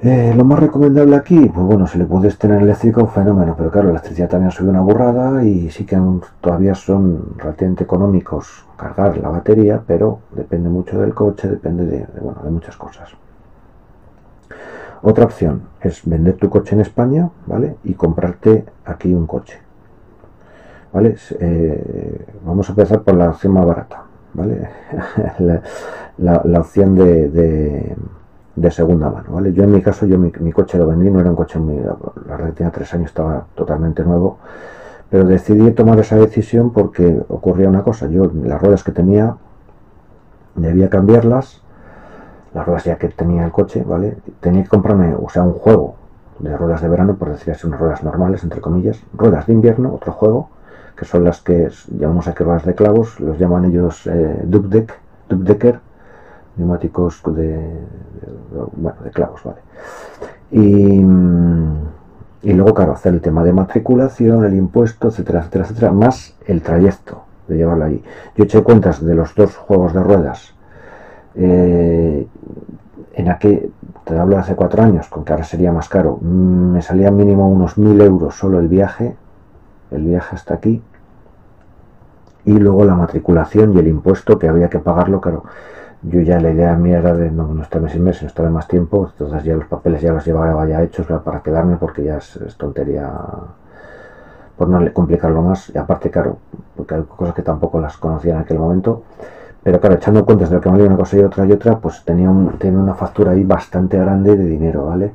Eh, 0.00 0.34
lo 0.36 0.44
más 0.44 0.58
recomendable 0.58 1.14
aquí, 1.14 1.48
pues 1.48 1.66
bueno, 1.66 1.86
si 1.86 1.96
le 1.98 2.04
puedes 2.04 2.36
tener 2.36 2.62
eléctrico, 2.62 3.06
fenómeno, 3.06 3.54
pero 3.56 3.70
claro, 3.70 3.86
la 3.88 3.92
electricidad 3.92 4.28
también 4.28 4.48
ha 4.48 4.50
subido 4.50 4.72
una 4.72 4.80
burrada 4.80 5.44
y 5.44 5.70
sí 5.70 5.84
que 5.84 5.96
todavía 6.40 6.74
son 6.74 7.34
relativamente 7.36 7.84
económicos 7.84 8.66
cargar 8.76 9.16
la 9.18 9.28
batería, 9.28 9.80
pero 9.86 10.18
depende 10.32 10.68
mucho 10.68 11.00
del 11.00 11.14
coche, 11.14 11.48
depende 11.48 11.86
de, 11.86 12.06
bueno, 12.20 12.40
de 12.42 12.50
muchas 12.50 12.76
cosas. 12.76 13.10
Otra 15.02 15.24
opción 15.24 15.62
es 15.80 16.02
vender 16.04 16.36
tu 16.36 16.50
coche 16.50 16.74
en 16.74 16.80
España, 16.80 17.30
¿vale? 17.46 17.76
Y 17.84 17.94
comprarte 17.94 18.64
aquí 18.84 19.14
un 19.14 19.26
coche. 19.26 19.60
¿vale? 20.92 21.16
Eh, 21.40 22.26
vamos 22.44 22.68
a 22.68 22.72
empezar 22.72 23.02
por 23.02 23.14
la 23.14 23.30
opción 23.30 23.54
más 23.54 23.66
barata, 23.66 24.04
¿vale? 24.34 24.68
la, 26.18 26.60
opción 26.60 26.94
de, 26.94 27.96
segunda 28.70 29.10
mano, 29.10 29.32
¿vale? 29.32 29.52
Yo 29.52 29.64
en 29.64 29.72
mi 29.72 29.80
caso, 29.80 30.06
yo 30.06 30.18
mi, 30.18 30.52
coche 30.52 30.78
lo 30.78 30.86
vendí, 30.86 31.10
no 31.10 31.20
era 31.20 31.30
un 31.30 31.36
coche 31.36 31.58
muy... 31.58 31.80
La 32.26 32.36
red 32.36 32.52
tenía 32.52 32.70
tres 32.70 32.92
años, 32.94 33.06
estaba 33.06 33.46
totalmente 33.54 34.04
nuevo, 34.04 34.38
pero 35.10 35.24
decidí 35.24 35.70
tomar 35.72 35.98
esa 35.98 36.16
decisión 36.16 36.72
porque 36.72 37.22
ocurría 37.28 37.68
una 37.68 37.82
cosa, 37.82 38.08
yo 38.08 38.30
las 38.44 38.60
ruedas 38.60 38.84
que 38.84 38.92
tenía 38.92 39.36
debía 40.54 40.90
cambiarlas, 40.90 41.62
las 42.54 42.66
ruedas 42.66 42.84
ya 42.84 42.96
que 42.96 43.08
tenía 43.08 43.44
el 43.44 43.52
coche, 43.52 43.82
¿vale? 43.86 44.18
Tenía 44.40 44.62
que 44.62 44.68
comprarme, 44.68 45.14
o 45.14 45.28
sea, 45.28 45.42
un 45.42 45.54
juego 45.54 45.96
de 46.38 46.56
ruedas 46.56 46.82
de 46.82 46.88
verano, 46.88 47.16
por 47.16 47.30
decir 47.30 47.52
así, 47.52 47.66
unas 47.66 47.80
ruedas 47.80 48.02
normales, 48.02 48.42
entre 48.42 48.60
comillas, 48.60 49.00
ruedas 49.14 49.46
de 49.46 49.54
invierno, 49.54 49.94
otro 49.94 50.12
juego, 50.12 50.50
que 50.96 51.04
son 51.04 51.24
las 51.24 51.40
que 51.40 51.70
llamamos 51.88 52.28
aquí 52.28 52.44
ruedas 52.44 52.66
de 52.66 52.74
clavos, 52.74 53.18
los 53.20 53.38
llaman 53.38 53.64
ellos 53.64 54.06
eh, 54.06 54.42
Deck, 54.44 54.98
Decker, 55.28 55.80
neumáticos 56.56 57.22
de, 57.34 57.80
bueno, 58.76 58.98
de 59.02 59.10
clavos, 59.10 59.42
¿vale? 59.44 59.60
Y, 60.50 61.00
y 62.42 62.52
luego, 62.52 62.74
claro, 62.74 62.92
hacer 62.92 63.14
el 63.14 63.20
tema 63.20 63.42
de 63.42 63.52
matriculación, 63.52 64.44
el 64.44 64.54
impuesto, 64.54 65.08
etcétera, 65.08 65.40
etcétera, 65.40 65.64
etcétera, 65.64 65.92
más 65.92 66.36
el 66.46 66.60
trayecto 66.60 67.22
de 67.48 67.56
llevarlo 67.56 67.84
allí. 67.84 68.02
Yo 68.36 68.44
eché 68.44 68.62
cuentas 68.62 69.04
de 69.04 69.14
los 69.14 69.34
dos 69.34 69.56
juegos 69.56 69.94
de 69.94 70.02
ruedas. 70.02 70.54
Eh, 71.34 72.26
en 73.14 73.28
aquel, 73.28 73.72
te 74.04 74.18
hablo 74.18 74.36
de 74.36 74.42
hace 74.42 74.54
cuatro 74.54 74.82
años, 74.82 75.08
con 75.08 75.24
que 75.24 75.32
ahora 75.32 75.44
sería 75.44 75.72
más 75.72 75.88
caro, 75.88 76.18
me 76.20 76.82
salía 76.82 77.10
mínimo 77.10 77.48
unos 77.48 77.78
mil 77.78 78.00
euros 78.00 78.34
solo 78.34 78.58
el 78.58 78.68
viaje, 78.68 79.16
el 79.90 80.04
viaje 80.04 80.36
hasta 80.36 80.54
aquí, 80.54 80.82
y 82.44 82.52
luego 82.52 82.84
la 82.84 82.94
matriculación 82.94 83.74
y 83.74 83.78
el 83.78 83.86
impuesto 83.86 84.38
que 84.38 84.48
había 84.48 84.68
que 84.68 84.78
pagarlo, 84.78 85.20
claro, 85.20 85.44
yo 86.02 86.20
ya 86.20 86.40
la 86.40 86.50
idea 86.50 86.74
mía 86.76 86.98
era 86.98 87.14
de 87.14 87.30
no, 87.30 87.48
no 87.48 87.62
estarme 87.62 87.88
sin 87.90 88.02
meses, 88.04 88.24
estar 88.24 88.48
más 88.50 88.68
tiempo, 88.68 89.08
entonces 89.12 89.44
ya 89.44 89.54
los 89.54 89.66
papeles 89.66 90.02
ya 90.02 90.12
los 90.12 90.24
llevaba 90.24 90.66
ya 90.66 90.82
hechos 90.82 91.06
para 91.24 91.42
quedarme 91.42 91.76
porque 91.76 92.02
ya 92.04 92.18
es, 92.18 92.38
tontería 92.56 93.12
por 94.56 94.68
no 94.68 94.92
complicarlo 94.92 95.42
más 95.42 95.70
y 95.74 95.78
aparte 95.78 96.10
claro, 96.10 96.38
porque 96.76 96.94
hay 96.94 97.02
cosas 97.02 97.34
que 97.34 97.42
tampoco 97.42 97.80
las 97.80 97.96
conocía 97.96 98.34
en 98.34 98.40
aquel 98.40 98.58
momento 98.58 99.02
pero 99.62 99.80
claro, 99.80 99.94
echando 99.94 100.24
cuentas 100.24 100.50
de 100.50 100.56
lo 100.56 100.60
que 100.60 100.70
me 100.70 100.82
una 100.82 100.96
cosa 100.96 101.16
y 101.16 101.20
otra 101.20 101.46
y 101.46 101.52
otra, 101.52 101.78
pues 101.78 102.04
tenía, 102.04 102.28
un, 102.28 102.58
tenía 102.58 102.80
una 102.80 102.94
factura 102.94 103.32
ahí 103.32 103.44
bastante 103.44 103.96
grande 103.96 104.36
de 104.36 104.44
dinero, 104.44 104.86
¿vale? 104.86 105.12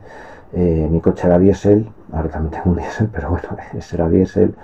Eh, 0.53 0.87
mi 0.89 1.01
coche 1.01 1.27
era 1.27 1.37
diésel, 1.37 1.89
ahora 2.13 2.29
también 2.29 2.51
tengo 2.51 2.69
un 2.71 2.77
diésel, 2.77 3.09
pero 3.13 3.29
bueno, 3.29 3.49
ese 3.73 3.95
era 3.95 4.07
diésel 4.07 4.55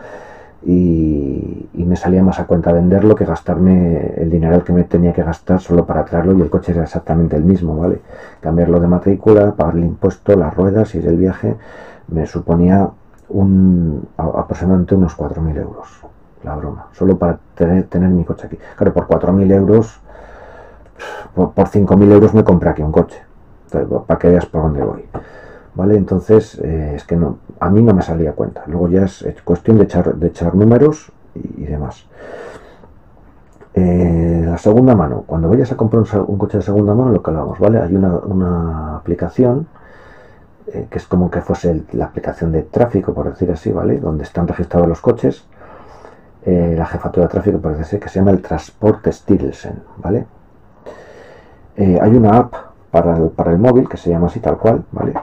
y, 0.65 1.70
me 1.74 1.98
salía 1.98 2.24
más 2.24 2.39
a 2.39 2.48
cuenta 2.48 2.72
venderlo 2.72 3.13
que 3.13 3.25
gastarme 3.25 4.13
el 4.17 4.29
dinero 4.29 4.63
que 4.63 4.74
me 4.74 4.84
tenía 4.84 5.13
que 5.13 5.22
gastar 5.22 5.60
solo 5.60 5.86
para 5.86 6.05
traerlo 6.05 6.36
y 6.36 6.41
el 6.41 6.50
coche 6.50 6.72
era 6.72 6.84
exactamente 6.84 7.36
el 7.36 7.43
mismo, 7.43 7.77
¿vale? 7.77 8.01
Cambiarlo 8.39 8.79
de 8.79 8.88
matrícula, 8.88 9.51
pagar 9.51 9.75
el 9.75 9.84
impuesto, 9.84 10.36
las 10.36 10.55
ruedas 10.55 10.96
y 10.96 11.00
el 11.00 11.17
viaje 11.17 11.55
me 12.08 12.25
suponía 12.25 12.89
un, 13.29 14.08
aproximadamente 14.17 14.96
unos 14.96 15.15
4.000 15.15 15.58
euros, 15.58 15.88
la 16.43 16.55
broma, 16.55 16.88
solo 16.93 17.17
para 17.17 17.38
tener, 17.53 17.84
tener 17.84 18.10
mi 18.10 18.24
coche 18.24 18.48
aquí. 18.48 18.58
Claro, 18.75 18.93
por 18.93 19.08
4.000 19.08 19.51
euros, 19.51 20.00
por, 21.36 21.51
por 21.51 21.67
5.000 21.67 22.12
euros 22.12 22.34
me 22.34 22.43
compré 22.43 22.70
aquí 22.70 22.82
un 22.82 22.91
coche, 22.91 23.22
para 24.08 24.20
que 24.20 24.29
veas 24.29 24.46
por 24.46 24.63
dónde 24.63 24.84
voy. 24.84 25.05
¿Vale? 25.75 25.96
Entonces, 25.96 26.60
eh, 26.63 26.94
es 26.96 27.03
que 27.03 27.15
no, 27.15 27.39
a 27.60 27.70
mí 27.70 27.82
no 27.82 27.94
me 27.94 28.01
salía 28.01 28.34
cuenta. 28.34 28.63
Luego 28.68 28.89
ya 28.89 29.03
es, 29.03 29.25
cuestión 29.44 29.77
de 29.77 29.86
echar, 29.86 30.15
de 30.15 30.27
echar 30.27 30.56
números 30.56 31.12
y, 31.36 31.65
demás. 31.65 32.06
Eh, 33.74 34.44
la 34.46 34.58
segunda 34.58 34.96
mano, 34.96 35.24
cuando 35.25 35.50
vayas 35.50 35.72
a 35.72 35.77
comprar 35.77 36.03
un, 36.27 36.38
coche 36.38 36.58
de 36.58 36.63
segunda 36.63 36.94
mano, 36.94 37.12
lo 37.12 37.24
que 37.24 37.32
hablamos, 37.32 37.60
¿vale? 37.60 37.80
Hay 37.80 37.96
una, 37.96 38.98
aplicación 38.98 39.68
eh, 40.68 40.88
que 40.89 40.98
es 41.00 41.08
como 41.08 41.32
que 41.32 41.42
fuese 41.42 41.84
la 41.94 42.06
aplicación 42.06 42.51
de 42.51 42.63
tráfico, 42.63 43.13
por 43.13 43.30
decir 43.30 43.51
así, 43.51 43.72
¿vale? 43.72 44.00
Donde 44.00 44.24
están 44.24 44.48
registrados 44.48 44.88
los 44.88 45.01
coches. 45.01 45.46
la 46.46 46.86
jefatura 46.86 47.27
de 47.27 47.32
tráfico, 47.32 47.58
por 47.60 47.77
decir 47.77 48.00
que 48.00 48.10
se 48.10 48.20
llama 48.20 48.32
el 48.32 48.42
Transporte 48.42 49.12
Stilsen, 49.12 49.82
¿vale? 49.98 50.27
hay 51.75 52.15
una 52.15 52.38
app 52.38 52.53
para 52.92 53.18
el, 53.18 53.30
para 53.30 53.51
el 53.51 53.58
móvil 53.58 53.88
que 53.89 53.98
se 53.98 54.10
llama 54.10 54.27
así 54.27 54.39
tal 54.39 54.58
cual, 54.58 54.84
¿vale? 54.92 55.13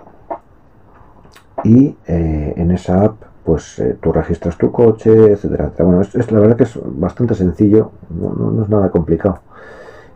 Y 1.64 1.96
eh, 2.06 2.54
en 2.56 2.70
esa 2.70 3.04
app 3.04 3.16
pues 3.44 3.78
eh, 3.78 3.96
tú 4.00 4.12
registras 4.12 4.56
tu 4.56 4.70
coche, 4.70 5.32
etcétera, 5.32 5.72
Bueno, 5.78 6.02
es, 6.02 6.30
la 6.30 6.40
verdad 6.40 6.56
que 6.56 6.64
es 6.64 6.78
bastante 6.84 7.34
sencillo, 7.34 7.92
no, 8.10 8.62
es 8.62 8.68
nada 8.68 8.90
complicado 8.90 9.40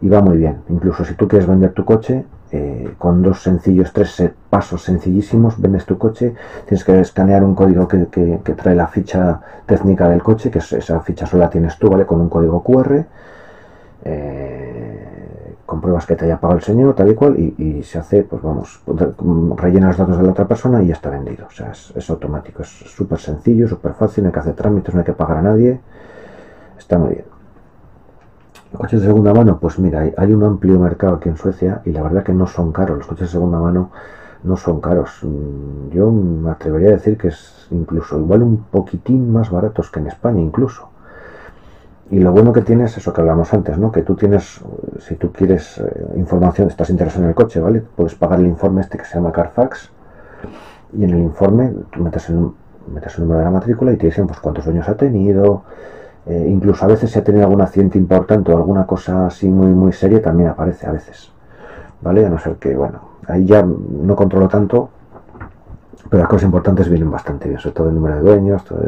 y 0.00 0.08
va 0.08 0.20
muy 0.20 0.36
bien. 0.36 0.58
Incluso 0.68 1.04
si 1.04 1.14
tú 1.14 1.26
quieres 1.26 1.48
vender 1.48 1.72
tu 1.72 1.84
coche, 1.84 2.24
eh, 2.52 2.94
con 2.98 3.22
dos 3.22 3.42
sencillos, 3.42 3.92
tres 3.92 4.30
pasos 4.50 4.82
sencillísimos, 4.82 5.60
vendes 5.60 5.86
tu 5.86 5.98
coche, 5.98 6.34
tienes 6.66 6.84
que 6.84 7.00
escanear 7.00 7.42
un 7.42 7.54
código 7.54 7.88
que, 7.88 8.06
trae 8.54 8.74
la 8.74 8.86
ficha 8.86 9.40
técnica 9.66 10.08
del 10.08 10.22
coche, 10.22 10.50
que 10.50 10.58
esa 10.58 11.00
ficha 11.00 11.26
solo 11.26 11.44
la 11.44 11.50
tienes 11.50 11.78
tú, 11.78 11.88
¿vale? 11.88 12.06
Con 12.06 12.20
un 12.20 12.28
código 12.28 12.62
QR 12.62 13.06
compruebas 15.66 16.06
que 16.06 16.16
te 16.16 16.24
haya 16.24 16.38
pagado 16.38 16.58
el 16.58 16.64
señor, 16.64 16.94
tal 16.94 17.10
y 17.10 17.14
cual, 17.14 17.38
y, 17.38 17.82
se 17.82 17.98
hace, 17.98 18.22
pues 18.22 18.42
vamos, 18.42 18.80
rellena 19.56 19.88
los 19.88 19.96
datos 19.96 20.18
de 20.18 20.22
la 20.22 20.30
otra 20.30 20.46
persona 20.46 20.82
y 20.82 20.88
ya 20.88 20.94
está 20.94 21.10
vendido. 21.10 21.46
O 21.46 21.50
sea, 21.50 21.72
es, 21.72 22.10
automático, 22.10 22.62
es 22.62 22.68
súper 22.68 23.18
sencillo, 23.18 23.66
súper 23.68 23.94
fácil, 23.94 24.24
no 24.24 24.28
hay 24.28 24.32
que 24.34 24.40
hacer 24.40 24.54
trámites, 24.54 24.94
no 24.94 25.00
hay 25.00 25.06
que 25.06 25.12
pagar 25.12 25.38
a 25.38 25.42
nadie. 25.42 25.80
Está 26.78 26.98
muy 26.98 27.10
bien. 27.10 27.24
Los 28.72 28.80
coches 28.80 29.00
de 29.00 29.06
segunda 29.06 29.32
mano, 29.32 29.58
pues 29.60 29.78
mira, 29.78 30.12
hay, 30.16 30.32
un 30.32 30.42
amplio 30.42 30.78
mercado 30.80 31.14
aquí 31.14 31.28
en 31.28 31.36
Suecia 31.36 31.80
y 31.84 31.92
la 31.92 32.02
verdad 32.02 32.24
que 32.24 32.32
no 32.32 32.46
son 32.46 32.72
caros. 32.72 32.98
Los 32.98 33.06
coches 33.06 33.28
de 33.28 33.32
segunda 33.32 33.58
mano 33.58 33.90
no 34.42 34.56
son 34.56 34.80
caros. 34.80 35.20
Mm, 35.22 35.90
yo 35.90 36.10
me 36.10 36.50
atrevería 36.50 36.88
a 36.88 36.92
decir 36.92 37.16
que 37.16 37.28
es 37.28 37.68
incluso 37.70 38.18
igual 38.18 38.42
un 38.42 38.64
poquitín 38.64 39.32
más 39.32 39.50
baratos 39.50 39.90
que 39.90 40.00
en 40.00 40.08
España 40.08 40.40
incluso. 40.40 40.88
Y 42.14 42.20
lo 42.20 42.30
bueno 42.30 42.52
que 42.52 42.60
tienes 42.60 42.92
es 42.92 42.98
eso 42.98 43.12
que 43.12 43.22
hablamos 43.22 43.52
antes, 43.52 43.76
¿no? 43.76 43.90
Que 43.90 44.02
tú 44.02 44.14
tienes, 44.14 44.60
si 45.00 45.16
tú 45.16 45.32
quieres 45.32 45.78
eh, 45.78 46.12
información, 46.14 46.68
estás 46.68 46.88
interesado 46.90 47.24
en 47.24 47.30
el 47.30 47.34
coche, 47.34 47.58
¿vale? 47.58 47.82
Puedes 47.96 48.14
pagar 48.14 48.38
el 48.38 48.46
informe 48.46 48.82
este 48.82 48.98
que 48.98 49.04
se 49.04 49.16
llama 49.16 49.32
Carfax 49.32 49.90
y 50.96 51.02
en 51.02 51.10
el 51.10 51.18
informe 51.18 51.72
tú 51.90 52.04
metes 52.04 52.28
el, 52.28 52.50
metes 52.86 53.16
el 53.16 53.22
número 53.22 53.40
de 53.40 53.44
la 53.46 53.50
matrícula 53.50 53.90
y 53.90 53.96
te 53.96 54.06
dicen 54.06 54.28
pues 54.28 54.38
cuántos 54.38 54.64
años 54.68 54.88
ha 54.88 54.96
tenido, 54.96 55.64
eh, 56.26 56.46
incluso 56.48 56.84
a 56.84 56.88
veces 56.88 57.10
si 57.10 57.18
ha 57.18 57.24
tenido 57.24 57.46
algún 57.46 57.62
accidente 57.62 57.98
importante 57.98 58.52
o 58.52 58.56
alguna 58.56 58.86
cosa 58.86 59.26
así 59.26 59.48
muy 59.48 59.72
muy 59.72 59.92
seria 59.92 60.22
también 60.22 60.50
aparece 60.50 60.86
a 60.86 60.92
veces, 60.92 61.32
¿vale? 62.00 62.24
A 62.24 62.30
no 62.30 62.38
ser 62.38 62.54
que, 62.58 62.76
bueno, 62.76 63.00
ahí 63.26 63.44
ya 63.44 63.64
no 63.64 64.14
controlo 64.14 64.46
tanto, 64.46 64.88
pero 66.08 66.22
las 66.22 66.28
cosas 66.28 66.44
importantes 66.44 66.88
vienen 66.88 67.10
bastante 67.10 67.48
bien, 67.48 67.58
sobre 67.58 67.74
todo 67.74 67.88
el 67.88 67.96
número 67.96 68.14
de 68.14 68.20
dueños, 68.20 68.64
todo 68.64 68.78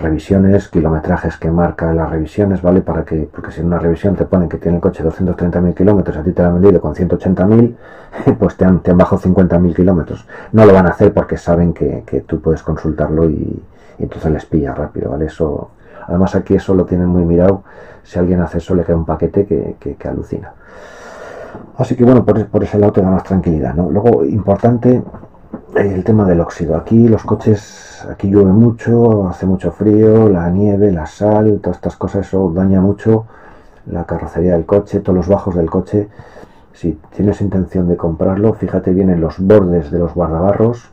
revisiones, 0.00 0.68
kilometrajes 0.68 1.36
que 1.36 1.50
marca 1.50 1.92
las 1.92 2.10
revisiones, 2.10 2.62
¿vale? 2.62 2.80
Para 2.80 3.04
que, 3.04 3.28
porque 3.30 3.52
si 3.52 3.60
en 3.60 3.66
una 3.66 3.78
revisión 3.78 4.16
te 4.16 4.24
ponen 4.24 4.48
que 4.48 4.58
tiene 4.58 4.76
el 4.76 4.82
coche 4.82 5.04
230.000 5.04 5.74
kilómetros, 5.74 6.16
a 6.16 6.22
ti 6.22 6.32
te 6.32 6.42
lo 6.42 6.48
han 6.48 6.60
vendido 6.60 6.80
con 6.80 6.94
180.000, 6.94 7.74
pues 8.38 8.56
te 8.56 8.64
han, 8.64 8.80
te 8.80 8.90
han 8.90 8.98
bajado 8.98 9.20
50.000 9.22 9.74
kilómetros. 9.74 10.26
No 10.52 10.64
lo 10.64 10.72
van 10.72 10.86
a 10.86 10.90
hacer 10.90 11.12
porque 11.12 11.36
saben 11.36 11.72
que, 11.72 12.24
tú 12.26 12.40
puedes 12.40 12.62
consultarlo 12.62 13.28
y, 13.28 13.62
entonces 13.98 14.32
les 14.32 14.46
pilla 14.46 14.74
rápido, 14.74 15.10
¿vale? 15.10 15.26
Eso, 15.26 15.70
además 16.06 16.34
aquí 16.34 16.54
eso 16.54 16.74
lo 16.74 16.86
tienen 16.86 17.06
muy 17.06 17.24
mirado, 17.24 17.62
si 18.02 18.18
alguien 18.18 18.40
hace 18.40 18.58
eso 18.58 18.74
le 18.74 18.84
queda 18.84 18.96
un 18.96 19.04
paquete 19.04 19.44
que, 19.44 19.76
que, 19.78 20.08
alucina. 20.08 20.52
Así 21.76 21.94
que 21.94 22.04
bueno, 22.04 22.24
por, 22.24 22.46
por 22.46 22.64
ese 22.64 22.78
lado 22.78 22.92
te 22.92 23.02
da 23.02 23.10
más 23.10 23.24
tranquilidad, 23.24 23.74
¿no? 23.74 23.90
Luego, 23.90 24.24
importante, 24.24 25.02
el 25.76 26.04
tema 26.04 26.24
del 26.26 26.40
óxido. 26.40 26.76
Aquí 26.76 27.08
los 27.08 27.22
coches, 27.22 28.06
aquí 28.10 28.28
llueve 28.28 28.52
mucho, 28.52 29.28
hace 29.28 29.46
mucho 29.46 29.70
frío, 29.72 30.28
la 30.28 30.48
nieve, 30.50 30.92
la 30.92 31.06
sal, 31.06 31.60
todas 31.62 31.76
estas 31.76 31.96
cosas, 31.96 32.26
eso 32.26 32.52
daña 32.54 32.80
mucho 32.80 33.26
la 33.86 34.04
carrocería 34.04 34.52
del 34.52 34.66
coche, 34.66 35.00
todos 35.00 35.16
los 35.16 35.28
bajos 35.28 35.54
del 35.54 35.70
coche. 35.70 36.08
Si 36.72 36.98
tienes 37.14 37.40
intención 37.40 37.88
de 37.88 37.96
comprarlo, 37.96 38.54
fíjate 38.54 38.92
bien 38.92 39.10
en 39.10 39.20
los 39.20 39.38
bordes 39.38 39.90
de 39.90 39.98
los 39.98 40.14
guardabarros, 40.14 40.90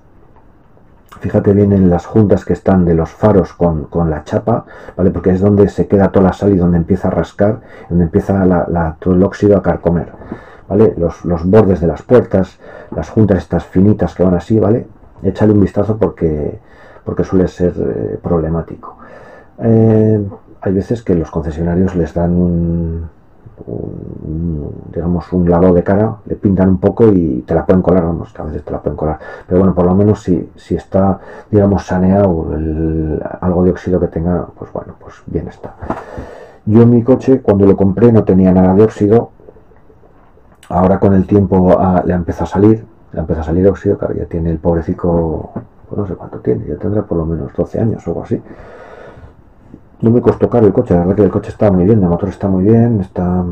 fíjate 1.20 1.54
bien 1.54 1.72
en 1.72 1.90
las 1.90 2.06
juntas 2.06 2.46
que 2.46 2.54
están 2.54 2.86
de 2.86 2.94
los 2.94 3.10
faros 3.10 3.54
con, 3.54 3.88
la 4.10 4.24
chapa, 4.24 4.66
¿vale? 4.96 5.12
Porque 5.12 5.32
es 5.32 5.40
donde 5.40 5.70
se 5.70 5.88
queda 5.88 6.12
toda 6.12 6.28
la 6.28 6.34
sal 6.34 6.54
y 6.54 6.58
donde 6.58 6.78
empieza 6.78 7.08
a 7.08 7.12
rascar, 7.12 7.62
donde 7.90 8.06
empieza 8.06 8.66
todo 9.00 9.14
el 9.14 9.24
óxido 9.24 9.58
a 9.58 9.62
carcomer. 9.62 10.12
¿Vale? 10.68 10.94
Los, 10.98 11.46
bordes 11.46 11.80
de 11.80 11.88
las 11.88 12.02
puertas, 12.02 12.60
las 12.96 13.10
juntas 13.10 13.40
estas 13.40 13.66
finitas 13.66 14.16
que 14.16 14.24
van 14.24 14.36
así, 14.36 14.60
¿vale? 14.60 14.88
Échale 15.24 15.54
un 15.54 15.62
vistazo 15.62 15.98
porque, 15.98 16.60
porque 17.04 17.24
suele 17.24 17.48
ser 17.48 17.74
eh, 17.78 18.20
problemático. 18.22 18.98
Eh, 19.60 20.24
hay 20.62 20.74
veces 20.74 21.02
que 21.02 21.16
los 21.16 21.32
concesionarios 21.32 21.96
les 21.96 22.14
dan 22.14 22.34
un, 22.36 23.10
digamos 24.94 25.32
un 25.34 25.50
lavado 25.50 25.74
de 25.74 25.84
cara, 25.84 26.18
le 26.26 26.36
pintan 26.36 26.70
un 26.70 26.78
poco 26.78 27.12
y 27.12 27.44
te 27.46 27.56
la 27.56 27.66
pueden 27.66 27.82
colar, 27.82 28.04
vamos, 28.04 28.32
que 28.32 28.42
a 28.42 28.46
veces 28.46 28.64
te 28.64 28.72
la 28.72 28.82
pueden 28.82 28.98
colar. 28.98 29.20
Pero 29.48 29.60
bueno, 29.60 29.74
por 29.74 29.86
lo 29.86 29.96
menos 29.96 30.22
si, 30.22 30.50
si 30.56 30.76
está, 30.76 31.20
digamos, 31.50 31.86
saneado 31.86 32.50
algo 33.42 33.64
de 33.64 33.72
óxido 33.72 34.00
que 34.00 34.08
tenga, 34.08 34.48
pues 34.58 34.72
bueno, 34.72 34.94
pues 35.00 35.16
bien 35.26 35.48
está. 35.48 35.76
Yo 36.66 36.82
en 36.82 36.90
mi 36.90 37.02
coche, 37.02 37.42
cuando 37.42 37.66
lo 37.66 37.78
compré, 37.78 38.12
no 38.12 38.24
tenía 38.24 38.52
nada 38.52 38.74
de 38.76 38.84
óxido, 38.84 39.32
Ahora 40.70 41.00
con 41.00 41.14
el 41.14 41.26
tiempo 41.26 41.78
ah, 41.80 42.04
le 42.06 42.14
empieza 42.14 42.44
a 42.44 42.48
salir, 42.48 42.86
le 43.14 43.20
empieza 43.20 43.42
a 43.42 43.46
salir 43.46 43.68
óxido, 43.68 43.98
claro, 43.98 44.14
ya 44.16 44.26
tiene 44.26 44.52
el 44.52 44.60
pobrecito, 44.60 45.52
pues 45.88 46.00
no 46.00 46.08
sé 46.08 46.16
cuánto 46.16 46.40
tiene, 46.40 46.66
ya 46.66 46.76
tendrá 46.76 47.04
por 47.04 47.18
lo 47.18 47.26
menos 47.26 47.54
12 47.56 47.80
años 47.80 48.06
o 48.08 48.12
algo 48.12 48.24
así. 48.24 48.42
No 50.02 50.12
me 50.12 50.22
costó 50.22 50.50
caro 50.50 50.68
el 50.68 50.74
coche, 50.74 50.94
la 50.94 51.02
verdad 51.02 51.16
que 51.16 51.24
el 51.24 51.32
coche 51.32 51.50
está 51.50 51.72
muy 51.72 51.86
bien, 51.86 52.04
el 52.04 52.10
motor 52.10 52.30
está 52.30 52.48
muy 52.48 52.64
bien, 52.64 53.02
está 53.02 53.44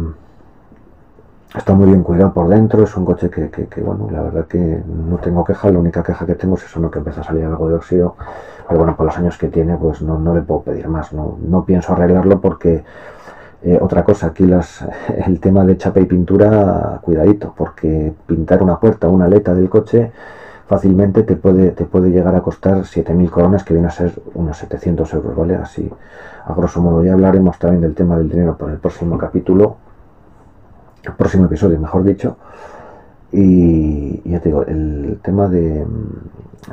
está 1.57 1.73
muy 1.73 1.87
bien 1.87 2.03
cuidado 2.03 2.33
por 2.33 2.47
dentro, 2.47 2.83
es 2.83 2.95
un 2.97 3.05
coche 3.05 3.29
que, 3.29 3.49
que, 3.49 3.81
bueno, 3.81 4.09
la 4.11 4.21
verdad 4.21 4.45
que 4.45 4.57
no 4.87 5.17
tengo 5.17 5.43
queja, 5.43 5.71
la 5.71 5.79
única 5.79 6.03
queja 6.03 6.25
que 6.25 6.35
tengo 6.35 6.55
es 6.55 6.65
eso, 6.65 6.79
¿no? 6.79 6.91
que 6.91 6.99
empieza 6.99 7.21
a 7.21 7.23
salir 7.23 7.45
algo 7.45 7.69
de 7.69 7.75
óxido, 7.75 8.15
pero 8.67 8.79
bueno, 8.79 8.95
por 8.95 9.05
los 9.05 9.17
años 9.17 9.37
que 9.37 9.47
tiene, 9.47 9.77
pues 9.77 10.01
no, 10.01 10.19
no 10.19 10.33
le 10.33 10.41
puedo 10.41 10.61
pedir 10.61 10.87
más, 10.87 11.13
no, 11.13 11.37
no 11.41 11.63
pienso 11.65 11.93
arreglarlo 11.93 12.41
porque 12.41 12.83
eh, 13.65 13.79
otra 13.81 14.03
cosa, 14.03 14.27
aquí 14.27 14.45
las, 14.45 14.85
el 15.25 15.39
tema 15.39 15.65
de 15.65 15.75
chapa 15.75 15.99
y 15.99 16.05
pintura, 16.05 16.99
cuidadito, 17.01 17.53
porque 17.57 18.13
pintar 18.27 18.61
una 18.61 18.79
puerta 18.79 19.07
o 19.07 19.11
una 19.11 19.25
aleta 19.25 19.55
del 19.55 19.69
coche 19.69 20.11
fácilmente 20.67 21.23
te 21.23 21.35
puede, 21.35 21.71
te 21.71 21.85
puede 21.85 22.11
llegar 22.11 22.35
a 22.35 22.41
costar 22.41 22.77
7.000 22.83 23.29
coronas, 23.29 23.63
que 23.63 23.73
viene 23.73 23.87
a 23.87 23.91
ser 23.91 24.13
unos 24.35 24.57
700 24.57 25.11
euros, 25.13 25.35
¿vale? 25.35 25.55
Así, 25.55 25.91
a 26.45 26.53
grosso 26.53 26.79
modo, 26.79 27.03
ya 27.03 27.13
hablaremos 27.13 27.57
también 27.57 27.81
del 27.81 27.95
tema 27.95 28.17
del 28.17 28.29
dinero 28.29 28.55
para 28.55 28.73
el 28.73 28.77
próximo 28.77 29.17
capítulo, 29.17 29.77
el 31.03 31.13
próximo 31.13 31.45
episodio, 31.45 31.79
mejor 31.79 32.03
dicho. 32.03 32.37
Y, 33.31 34.29
ya 34.29 34.39
te 34.39 34.49
digo, 34.49 34.63
el 34.63 35.19
tema 35.23 35.47
de... 35.47 35.85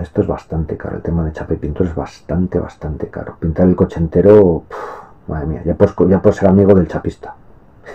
Esto 0.00 0.22
es 0.22 0.26
bastante 0.26 0.76
caro, 0.76 0.96
el 0.96 1.02
tema 1.02 1.24
de 1.24 1.32
chapa 1.32 1.54
y 1.54 1.56
pintura 1.56 1.88
es 1.88 1.94
bastante, 1.94 2.58
bastante 2.58 3.08
caro. 3.08 3.36
Pintar 3.38 3.68
el 3.68 3.76
coche 3.76 3.98
entero, 3.98 4.64
madre 5.28 5.46
mía, 5.46 5.62
ya 5.64 5.74
puedes, 5.74 5.94
ya 6.08 6.20
puedes 6.20 6.36
ser 6.36 6.48
amigo 6.48 6.74
del 6.74 6.88
chapista. 6.88 7.34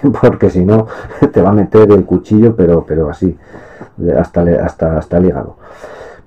Porque 0.22 0.50
si 0.50 0.66
no, 0.66 0.88
te 1.32 1.42
va 1.42 1.50
a 1.50 1.54
meter 1.54 1.92
el 1.92 2.06
cuchillo, 2.06 2.56
pero, 2.56 2.86
pero 2.86 3.10
así 3.10 3.38
hasta, 4.18 4.42
hasta, 4.64 4.98
hasta 4.98 5.18
el 5.18 5.26
hígado. 5.26 5.56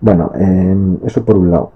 Bueno, 0.00 0.33
em, 0.35 0.99
eso 1.04 1.25
por 1.25 1.37
un 1.37 1.50
lado. 1.50 1.73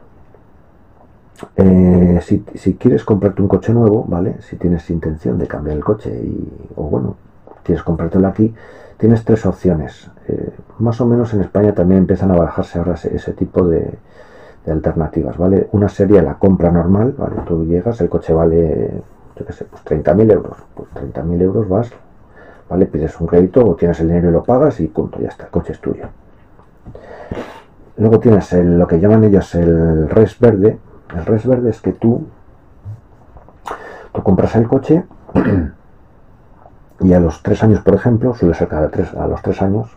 Eh, 1.56 2.20
si, 2.22 2.44
si, 2.54 2.74
quieres 2.74 3.04
comprarte 3.04 3.42
un 3.42 3.48
coche 3.48 3.72
nuevo, 3.72 4.04
¿vale? 4.08 4.36
Si 4.40 4.56
tienes 4.56 4.88
intención 4.90 5.38
de 5.38 5.46
cambiar 5.46 5.76
el 5.76 5.84
coche 5.84 6.10
y, 6.10 6.48
o 6.76 6.84
bueno, 6.84 7.16
quieres 7.62 7.82
comprártelo 7.82 8.28
aquí, 8.28 8.54
tienes 8.96 9.24
tres 9.24 9.44
opciones. 9.44 10.10
Eh, 10.28 10.50
más 10.78 11.00
o 11.00 11.06
menos 11.06 11.34
en 11.34 11.40
España 11.40 11.74
también 11.74 11.98
empiezan 11.98 12.30
a 12.30 12.36
barajarse 12.36 12.78
ahora 12.78 12.94
ese, 12.94 13.32
tipo 13.32 13.66
de, 13.66 13.98
alternativas, 14.66 15.36
¿vale? 15.36 15.68
Una 15.72 15.88
sería 15.88 16.22
la 16.22 16.34
compra 16.34 16.70
normal, 16.70 17.14
¿vale? 17.16 17.36
Tú 17.46 17.64
llegas, 17.64 18.00
el 18.00 18.08
coche 18.08 18.32
vale, 18.32 19.02
yo 19.36 19.46
qué 19.46 19.52
sé, 19.52 19.64
pues 19.64 19.84
30.000 19.84 20.32
euros. 20.32 20.56
Pues 20.74 20.88
30.000 20.94 21.42
euros 21.42 21.68
vas, 21.68 21.90
¿vale? 22.68 22.86
Pides 22.86 23.20
un 23.20 23.26
crédito 23.26 23.66
o 23.66 23.74
tienes 23.74 24.00
el 24.00 24.08
dinero 24.08 24.30
y 24.30 24.32
lo 24.32 24.42
pagas 24.42 24.80
y 24.80 24.86
punto, 24.86 25.20
ya 25.20 25.28
está, 25.28 25.44
el 25.44 25.50
coche 25.50 25.72
es 25.72 25.80
tuyo. 25.80 26.06
Luego 27.96 28.18
tienes 28.18 28.52
lo 28.52 28.86
que 28.86 28.98
llaman 28.98 29.24
ellos 29.24 29.54
el 29.54 30.08
res 30.08 30.38
verde. 30.40 30.78
El 31.14 31.26
res 31.26 31.46
verde 31.46 31.70
es 31.70 31.80
que 31.80 31.92
tú, 31.92 32.26
tú 34.12 34.22
compras 34.22 34.56
el 34.56 34.66
coche 34.66 35.04
y 37.00 37.12
a 37.12 37.20
los 37.20 37.42
tres 37.42 37.62
años, 37.62 37.82
por 37.82 37.94
ejemplo, 37.94 38.34
suele 38.34 38.54
ser 38.54 38.68
cada 38.68 38.88
tres, 38.88 39.14
a 39.14 39.28
los 39.28 39.42
tres 39.42 39.62
años, 39.62 39.96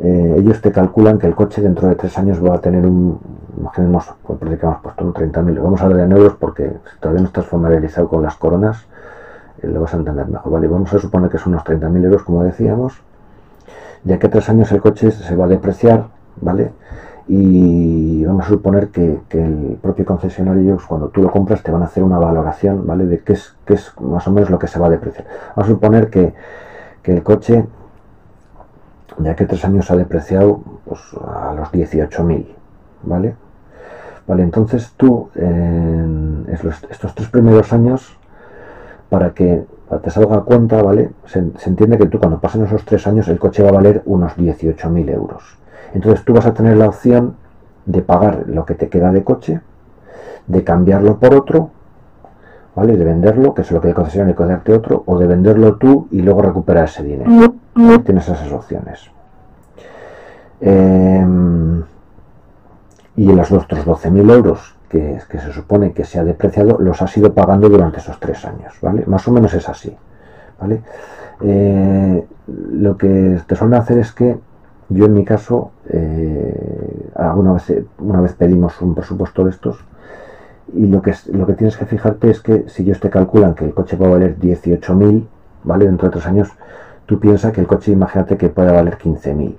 eh, 0.00 0.36
ellos 0.38 0.60
te 0.60 0.70
calculan 0.70 1.18
que 1.18 1.26
el 1.26 1.34
coche 1.34 1.60
dentro 1.60 1.88
de 1.88 1.94
tres 1.96 2.16
años 2.18 2.44
va 2.44 2.56
a 2.56 2.60
tener 2.60 2.86
un, 2.86 3.18
imaginemos, 3.58 4.14
pues 4.24 4.40
hemos 4.40 4.80
puesto 4.80 5.04
un 5.04 5.12
30.000, 5.12 5.62
vamos 5.62 5.80
a 5.80 5.84
hablar 5.84 6.00
en 6.00 6.12
euros 6.12 6.34
porque 6.38 6.68
si 6.68 7.00
todavía 7.00 7.22
no 7.22 7.26
estás 7.28 7.46
familiarizado 7.46 8.08
con 8.08 8.22
las 8.22 8.36
coronas, 8.36 8.86
eh, 9.62 9.66
lo 9.66 9.80
vas 9.80 9.94
a 9.94 9.96
entender 9.96 10.26
mejor, 10.28 10.52
¿vale? 10.52 10.68
Vamos 10.68 10.92
a 10.94 10.98
suponer 10.98 11.30
que 11.30 11.38
son 11.38 11.52
unos 11.52 11.64
30.000 11.64 12.04
euros, 12.04 12.22
como 12.22 12.44
decíamos, 12.44 13.00
ya 14.04 14.18
que 14.18 14.28
tres 14.28 14.48
años 14.48 14.70
el 14.72 14.80
coche 14.80 15.10
se 15.10 15.36
va 15.36 15.46
a 15.46 15.48
depreciar, 15.48 16.06
¿vale? 16.40 16.72
Y 17.26 18.24
vamos 18.24 18.46
a 18.46 18.48
suponer 18.48 18.88
que, 18.88 19.20
el 19.30 19.78
propio 19.82 20.06
concesionario, 20.06 20.78
cuando 20.88 21.08
tú 21.08 21.22
lo 21.22 21.30
compras, 21.30 21.62
te 21.62 21.70
van 21.70 21.82
a 21.82 21.86
hacer 21.86 22.02
una 22.02 22.18
valoración, 22.18 22.86
¿vale? 22.86 23.06
De 23.06 23.20
qué 23.20 23.34
es, 23.34 23.54
qué 23.66 23.74
es 23.74 23.92
más 24.00 24.26
o 24.28 24.30
menos 24.30 24.48
lo 24.48 24.58
que 24.58 24.66
se 24.66 24.78
va 24.78 24.86
a 24.86 24.90
depreciar. 24.90 25.26
Vamos 25.54 25.70
a 25.70 25.74
suponer 25.74 26.08
que, 26.08 26.32
el 27.04 27.22
coche, 27.22 27.66
ya 29.18 29.34
que 29.34 29.46
tres 29.46 29.64
años 29.64 29.86
se 29.86 29.92
ha 29.92 29.96
depreciado 29.96 30.62
pues, 30.84 31.00
a 31.26 31.54
los 31.54 31.70
18.000, 31.70 32.46
¿vale? 33.02 33.34
Vale, 34.26 34.42
entonces 34.42 34.92
tú, 34.96 35.30
en 35.34 36.46
estos 36.90 37.14
tres 37.14 37.28
primeros 37.28 37.72
años, 37.72 38.18
para 39.08 39.30
que 39.30 39.64
te 40.02 40.10
salga 40.10 40.42
cuenta, 40.42 40.82
¿vale? 40.82 41.10
Se, 41.24 41.38
entiende 41.38 41.96
que 41.96 42.06
tú 42.06 42.18
cuando 42.18 42.38
pasen 42.38 42.64
esos 42.64 42.84
tres 42.84 43.06
años 43.06 43.26
el 43.28 43.38
coche 43.38 43.62
va 43.62 43.70
a 43.70 43.72
valer 43.72 44.02
unos 44.04 44.36
18.000 44.36 45.10
euros. 45.10 45.42
Entonces 45.94 46.24
tú 46.24 46.34
vas 46.34 46.44
a 46.44 46.52
tener 46.52 46.76
la 46.76 46.88
opción 46.88 47.36
de 47.86 48.02
pagar 48.02 48.44
lo 48.48 48.66
que 48.66 48.74
te 48.74 48.90
queda 48.90 49.10
de 49.12 49.24
coche, 49.24 49.60
de 50.46 50.62
cambiarlo 50.62 51.18
por 51.18 51.34
otro, 51.34 51.70
¿vale? 52.78 52.96
De 52.96 53.04
venderlo, 53.04 53.54
que 53.54 53.62
es 53.62 53.72
lo 53.72 53.80
que 53.80 53.88
el 53.88 53.94
concesionario 53.94 54.36
puede 54.36 54.50
darte 54.50 54.72
otro, 54.72 55.02
o 55.04 55.18
de 55.18 55.26
venderlo 55.26 55.74
tú 55.74 56.06
y 56.12 56.22
luego 56.22 56.42
recuperar 56.42 56.84
ese 56.84 57.02
dinero. 57.02 57.54
Tienes 58.04 58.28
esas 58.28 58.52
opciones. 58.52 59.10
Em, 60.60 61.82
y 63.16 63.32
los 63.32 63.50
otros 63.50 63.84
12.000 63.84 64.30
euros 64.30 64.76
que, 64.88 65.18
se 65.28 65.52
supone 65.52 65.92
que 65.92 66.04
se 66.04 66.20
ha 66.20 66.24
depreciado 66.24 66.78
los 66.78 67.02
has 67.02 67.16
ido 67.16 67.32
pagando 67.34 67.68
durante 67.68 67.98
esos 67.98 68.20
tres 68.20 68.44
años, 68.44 68.74
¿vale? 68.80 69.04
Más 69.06 69.26
o 69.26 69.32
menos 69.32 69.52
es 69.54 69.68
así, 69.68 69.96
¿vale? 70.60 70.82
Eh, 71.40 72.24
lo 72.46 72.96
que 72.96 73.40
te 73.44 73.56
suelen 73.56 73.80
hacer 73.80 73.98
es 73.98 74.12
que 74.12 74.38
yo 74.88 75.04
en 75.04 75.14
mi 75.14 75.24
caso, 75.24 75.72
eh, 75.88 77.10
alguna 77.16 77.54
vez, 77.54 77.72
una 77.98 78.20
vez 78.20 78.34
pedimos 78.34 78.80
un 78.80 78.94
presupuesto 78.94 79.42
de 79.42 79.50
estos 79.50 79.84
y 80.74 80.86
lo 80.86 81.02
que, 81.02 81.14
lo 81.32 81.46
que 81.46 81.54
tienes 81.54 81.76
que 81.76 81.86
fijarte 81.86 82.30
es 82.30 82.40
que 82.40 82.64
si 82.68 82.82
ellos 82.82 83.00
te 83.00 83.10
calculan 83.10 83.54
que 83.54 83.64
el 83.64 83.74
coche 83.74 83.96
va 83.96 84.06
a 84.06 84.10
valer 84.10 84.38
18.000, 84.38 85.24
¿vale? 85.64 85.86
Dentro 85.86 86.08
de 86.08 86.12
tres 86.12 86.26
años, 86.26 86.48
tú 87.06 87.18
piensas 87.18 87.52
que 87.52 87.60
el 87.60 87.66
coche, 87.66 87.92
imagínate 87.92 88.36
que 88.36 88.48
puede 88.48 88.72
valer 88.72 88.98
15.000 88.98 89.54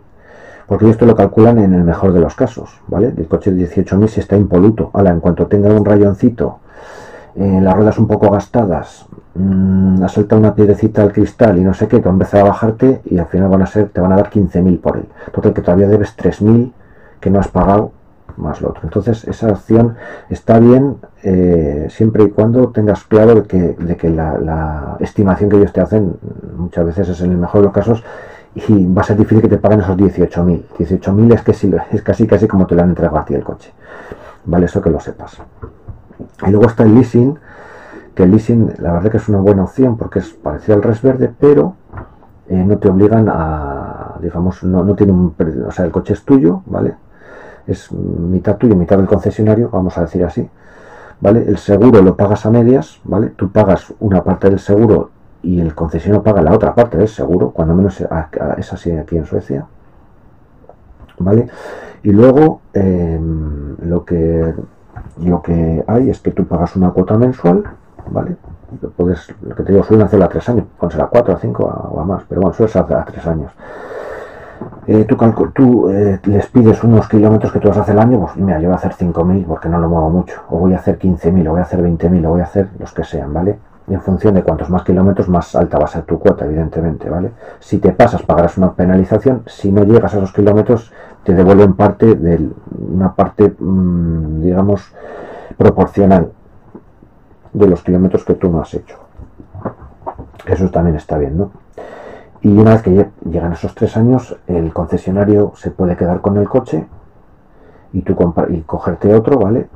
porque 0.70 0.88
esto 0.88 1.08
lo 1.08 1.16
calculan 1.16 1.58
en 1.58 1.74
el 1.74 1.84
mejor 1.84 2.14
de 2.14 2.20
los 2.20 2.36
casos, 2.36 2.80
¿vale? 2.88 3.12
El 3.18 3.28
coche 3.28 3.52
de 3.52 3.68
18.000 3.68 4.08
si 4.08 4.20
está 4.20 4.38
impoluto. 4.38 4.92
Ahora, 4.94 5.10
en 5.10 5.20
cuanto 5.20 5.48
tenga 5.48 5.74
un 5.74 5.84
rayoncito, 5.84 6.60
eh, 7.36 7.60
las 7.60 7.76
ruedas 7.76 7.98
un 7.98 8.06
poco 8.06 8.30
gastadas, 8.30 9.08
mmm, 9.34 10.04
ha 10.04 10.08
saltado 10.08 10.40
una 10.40 10.54
piedrecita 10.54 11.02
al 11.02 11.12
cristal 11.12 11.58
y 11.58 11.64
no 11.64 11.74
sé 11.74 11.88
qué, 11.88 12.00
te 12.00 12.08
empezar 12.08 12.42
a 12.42 12.50
bajarte 12.50 13.02
y 13.06 13.18
al 13.18 13.26
final 13.26 13.50
van 13.50 13.64
a 13.64 13.66
ser, 13.66 13.90
te 13.90 14.00
van 14.00 14.14
a 14.14 14.18
dar 14.18 14.30
15.000 14.30 14.80
por 14.80 14.98
él. 14.98 15.06
Total 15.34 15.54
que 15.54 15.62
todavía 15.62 15.88
debes 15.88 16.16
3.000 16.16 16.72
que 17.20 17.32
no 17.32 17.40
has 17.40 17.48
pagado 17.48 17.92
más 18.40 18.62
lo 18.62 18.70
otro. 18.70 18.82
Entonces, 18.84 19.28
esa 19.28 19.50
opción 19.50 19.96
está 20.30 20.60
bien 20.60 20.98
eh, 21.24 21.88
siempre 21.90 22.24
y 22.24 22.30
cuando 22.32 22.70
tengas 22.70 23.04
claro 23.04 23.36
de 23.36 23.44
que, 23.44 23.58
de 23.58 23.98
que 23.98 24.10
la, 24.10 24.98
estimación 25.00 25.50
que 25.50 25.58
ellos 25.58 25.74
te 25.74 25.82
hacen 25.82 26.16
muchas 26.58 26.86
veces 26.86 27.10
es 27.10 27.22
en 27.22 27.32
el 27.32 27.38
mejor 27.38 27.62
de 27.62 27.66
los 27.66 27.74
casos 27.74 28.04
y 28.56 28.86
va 28.88 29.02
a 29.02 29.06
ser 29.06 29.18
difícil 29.18 29.42
que 29.42 29.48
te 29.48 29.58
paguen 29.58 29.82
esos 29.82 29.96
18.000. 29.98 30.64
18.000 30.78 31.34
es 31.34 31.42
que 31.42 31.52
es 31.96 32.02
casi 32.02 32.28
casi 32.28 32.48
como 32.48 32.66
te 32.66 32.76
lo 32.76 32.82
han 32.82 32.90
entregado 32.90 33.18
a 33.18 33.26
ti 33.26 33.34
el 33.34 33.44
coche. 33.44 33.72
Vale, 34.46 34.66
eso 34.66 34.82
que 34.82 34.90
lo 34.90 35.00
sepas. 35.00 35.38
Y 36.46 36.50
luego 36.50 36.66
está 36.66 36.84
el 36.84 36.96
leasing, 36.96 37.38
que 38.16 38.24
el 38.24 38.32
leasing 38.32 38.74
la 38.80 38.94
verdad 38.94 39.12
que 39.12 39.18
es 39.18 39.30
una 39.30 39.40
buena 39.40 39.64
opción 39.64 39.98
porque 39.98 40.20
es 40.20 40.30
parecido 40.30 40.76
al 40.76 40.84
res 40.84 41.02
verde, 41.02 41.32
pero 41.40 41.76
eh, 42.48 42.64
no 42.66 42.78
te 42.78 42.90
obligan 42.90 43.28
a, 43.30 44.16
digamos, 44.22 44.64
no, 44.64 44.84
no 44.84 44.96
tiene 44.96 45.12
un, 45.12 45.36
o 45.68 45.72
sea, 45.72 45.86
el 45.86 45.92
coche 45.92 46.14
es 46.14 46.24
tuyo, 46.24 46.64
¿vale? 46.66 46.96
Es 47.68 47.92
mitad 47.92 48.58
tuyo, 48.58 48.76
mitad 48.76 48.98
del 48.98 49.08
concesionario, 49.08 49.70
vamos 49.70 49.98
a 49.98 50.02
decir 50.02 50.24
así. 50.24 50.50
¿Vale? 51.22 51.44
El 51.48 51.58
seguro 51.58 52.02
lo 52.02 52.16
pagas 52.16 52.46
a 52.46 52.52
medias, 52.52 53.00
¿vale? 53.04 53.28
Tú 53.36 53.52
pagas 53.52 53.94
una 54.00 54.24
parte 54.24 54.50
del 54.50 54.60
seguro 54.60 55.12
y 55.42 55.60
el 55.60 55.76
concesionario 55.76 56.24
paga 56.24 56.42
la 56.42 56.54
otra 56.54 56.74
parte 56.74 56.98
del 56.98 57.08
seguro, 57.08 57.52
cuando 57.52 57.76
menos 57.76 58.00
es 58.58 58.74
así 58.74 58.92
aquí 58.92 59.18
en 59.18 59.26
Suecia. 59.26 59.66
¿Vale? 61.18 61.50
Y 62.04 62.12
luego 62.12 62.62
em, 62.74 63.76
lo 63.82 64.06
que 64.06 64.54
lo 65.22 65.42
que 65.42 65.84
hay 65.88 66.10
es 66.10 66.20
que 66.20 66.32
tú 66.32 66.46
pagas 66.46 66.76
una 66.76 66.92
cuota 66.92 67.18
mensual, 67.18 67.64
¿vale? 68.10 68.38
Puedes, 68.96 69.34
lo 69.42 69.56
que 69.56 69.64
te 69.64 69.72
digo, 69.72 69.84
suelen 69.84 70.06
hacerlo 70.06 70.26
a 70.26 70.30
tres 70.30 70.48
años, 70.48 70.66
pueden 70.78 70.92
ser 70.92 71.02
a 71.02 71.08
cuatro, 71.08 71.34
a 71.34 71.40
cinco 71.40 71.64
o 71.64 72.00
a 72.00 72.06
más, 72.06 72.24
pero 72.30 72.42
bueno, 72.42 72.54
suele 72.54 72.72
ser 72.72 72.86
a 72.94 73.06
tres 73.06 73.26
años. 73.26 73.52
Eh, 74.92 75.06
tú, 75.54 75.90
eh, 75.90 76.20
les 76.24 76.48
pides 76.48 76.84
unos 76.84 77.08
kilómetros 77.08 77.52
que 77.52 77.60
tú 77.60 77.68
vas 77.68 77.78
a 77.78 77.82
hacer 77.82 77.94
el 77.94 78.02
año, 78.02 78.22
pues 78.22 78.36
mira, 78.38 78.60
yo 78.60 78.70
voy 78.70 78.74
a 78.74 78.78
hacer 78.78 78.94
5.000 78.94 79.46
porque 79.46 79.70
no 79.70 79.78
lo 79.78 79.88
muevo 79.88 80.10
mucho, 80.10 80.42
o 80.50 80.58
voy 80.58 80.74
a 80.74 80.78
hacer 80.78 80.98
15.000, 80.98 81.48
o 81.48 81.52
voy 81.52 81.60
a 81.60 81.64
hacer 81.64 81.80
20.000, 81.80 82.26
o 82.26 82.30
voy 82.32 82.42
a 82.42 82.46
hacer 82.46 82.70
los 82.80 82.92
que 82.92 83.04
sean, 83.04 83.32
¿vale? 83.32 83.60
y 83.90 83.94
en 83.94 84.02
función 84.02 84.36
de 84.36 84.44
cuantos 84.44 84.70
más 84.70 84.84
kilómetros, 84.84 85.28
más 85.30 85.56
alta 85.56 85.80
va 85.80 85.86
a 85.86 85.88
ser 85.88 86.04
tu 86.04 86.20
cuota, 86.20 86.46
evidentemente, 86.46 87.10
¿vale? 87.10 87.32
Si 87.60 87.80
te 87.80 87.92
pasas, 87.92 88.22
pagarás 88.22 88.58
una 88.58 88.74
penalización, 88.74 89.44
si 89.48 89.72
no 89.72 89.84
llegas 89.84 90.14
a 90.14 90.18
esos 90.18 90.32
kilómetros, 90.32 90.92
te 91.24 91.34
devuelven 91.34 91.74
parte 91.74 92.14
de 92.14 92.50
una 92.78 93.16
parte, 93.16 93.56
mm, 93.58 94.42
digamos, 94.44 94.94
proporcional 95.58 96.32
de 97.52 97.68
los 97.68 97.82
kilómetros 97.82 98.24
que 98.24 98.36
tú 98.36 98.52
no 98.52 98.62
has 98.62 98.74
hecho. 98.76 98.98
Eso 100.46 100.70
también 100.70 100.96
está 100.96 101.18
bien, 101.18 101.38
¿no? 101.38 101.52
Y 102.42 102.58
una 102.58 102.72
vez 102.72 102.82
que 102.82 103.10
llegan 103.30 103.54
esos 103.54 103.76
tres 103.76 103.98
años, 103.98 104.38
el 104.48 104.72
concesionario 104.74 105.54
se 105.56 105.72
puede 105.72 105.98
quedar 105.98 106.22
con 106.22 106.38
el 106.38 106.48
coche 106.48 106.88
y 107.92 108.02
tú 108.02 108.16
y 108.50 108.62
cogerte 108.62 109.14
otro, 109.14 109.40
¿vale? 109.40 109.68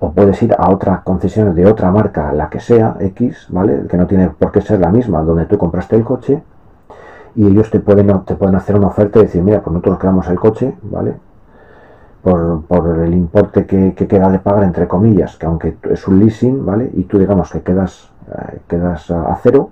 o 0.00 0.12
puedes 0.12 0.42
ir 0.42 0.54
a 0.58 0.70
otra 0.70 1.02
concesión 1.04 1.54
de 1.54 1.66
otra 1.66 1.90
marca, 1.90 2.32
la 2.32 2.48
que 2.48 2.58
sea, 2.58 2.96
X, 2.98 3.46
¿vale? 3.50 3.86
Que 3.86 3.98
no 3.98 4.06
tiene 4.06 4.30
por 4.30 4.50
qué 4.50 4.62
ser 4.62 4.80
la 4.80 4.90
misma 4.90 5.20
donde 5.20 5.44
tú 5.44 5.58
compraste 5.58 5.94
el 5.94 6.04
coche 6.04 6.42
y 7.34 7.46
ellos 7.46 7.70
te 7.70 7.80
pueden, 7.80 8.24
te 8.24 8.34
pueden 8.34 8.56
hacer 8.56 8.76
una 8.76 8.88
oferta 8.88 9.18
y 9.18 9.22
decir, 9.22 9.42
mira, 9.42 9.62
pues 9.62 9.72
nosotros 9.74 9.98
quedamos 9.98 10.26
el 10.28 10.40
coche, 10.40 10.74
¿vale? 10.82 11.16
Por, 12.22 12.98
el 13.04 13.14
importe 13.14 13.66
que, 13.66 13.94
queda 13.94 14.30
de 14.30 14.38
pagar, 14.38 14.64
entre 14.64 14.88
comillas, 14.88 15.36
que 15.36 15.46
aunque 15.46 15.76
es 15.90 16.08
un 16.08 16.18
leasing, 16.18 16.64
¿vale? 16.64 16.90
Y 16.94 17.04
tú 17.04 17.18
digamos 17.18 17.50
que 17.50 17.60
quedas, 17.60 18.10
eh, 18.26 18.58
quedas 18.68 19.10
a, 19.10 19.38
cero 19.42 19.70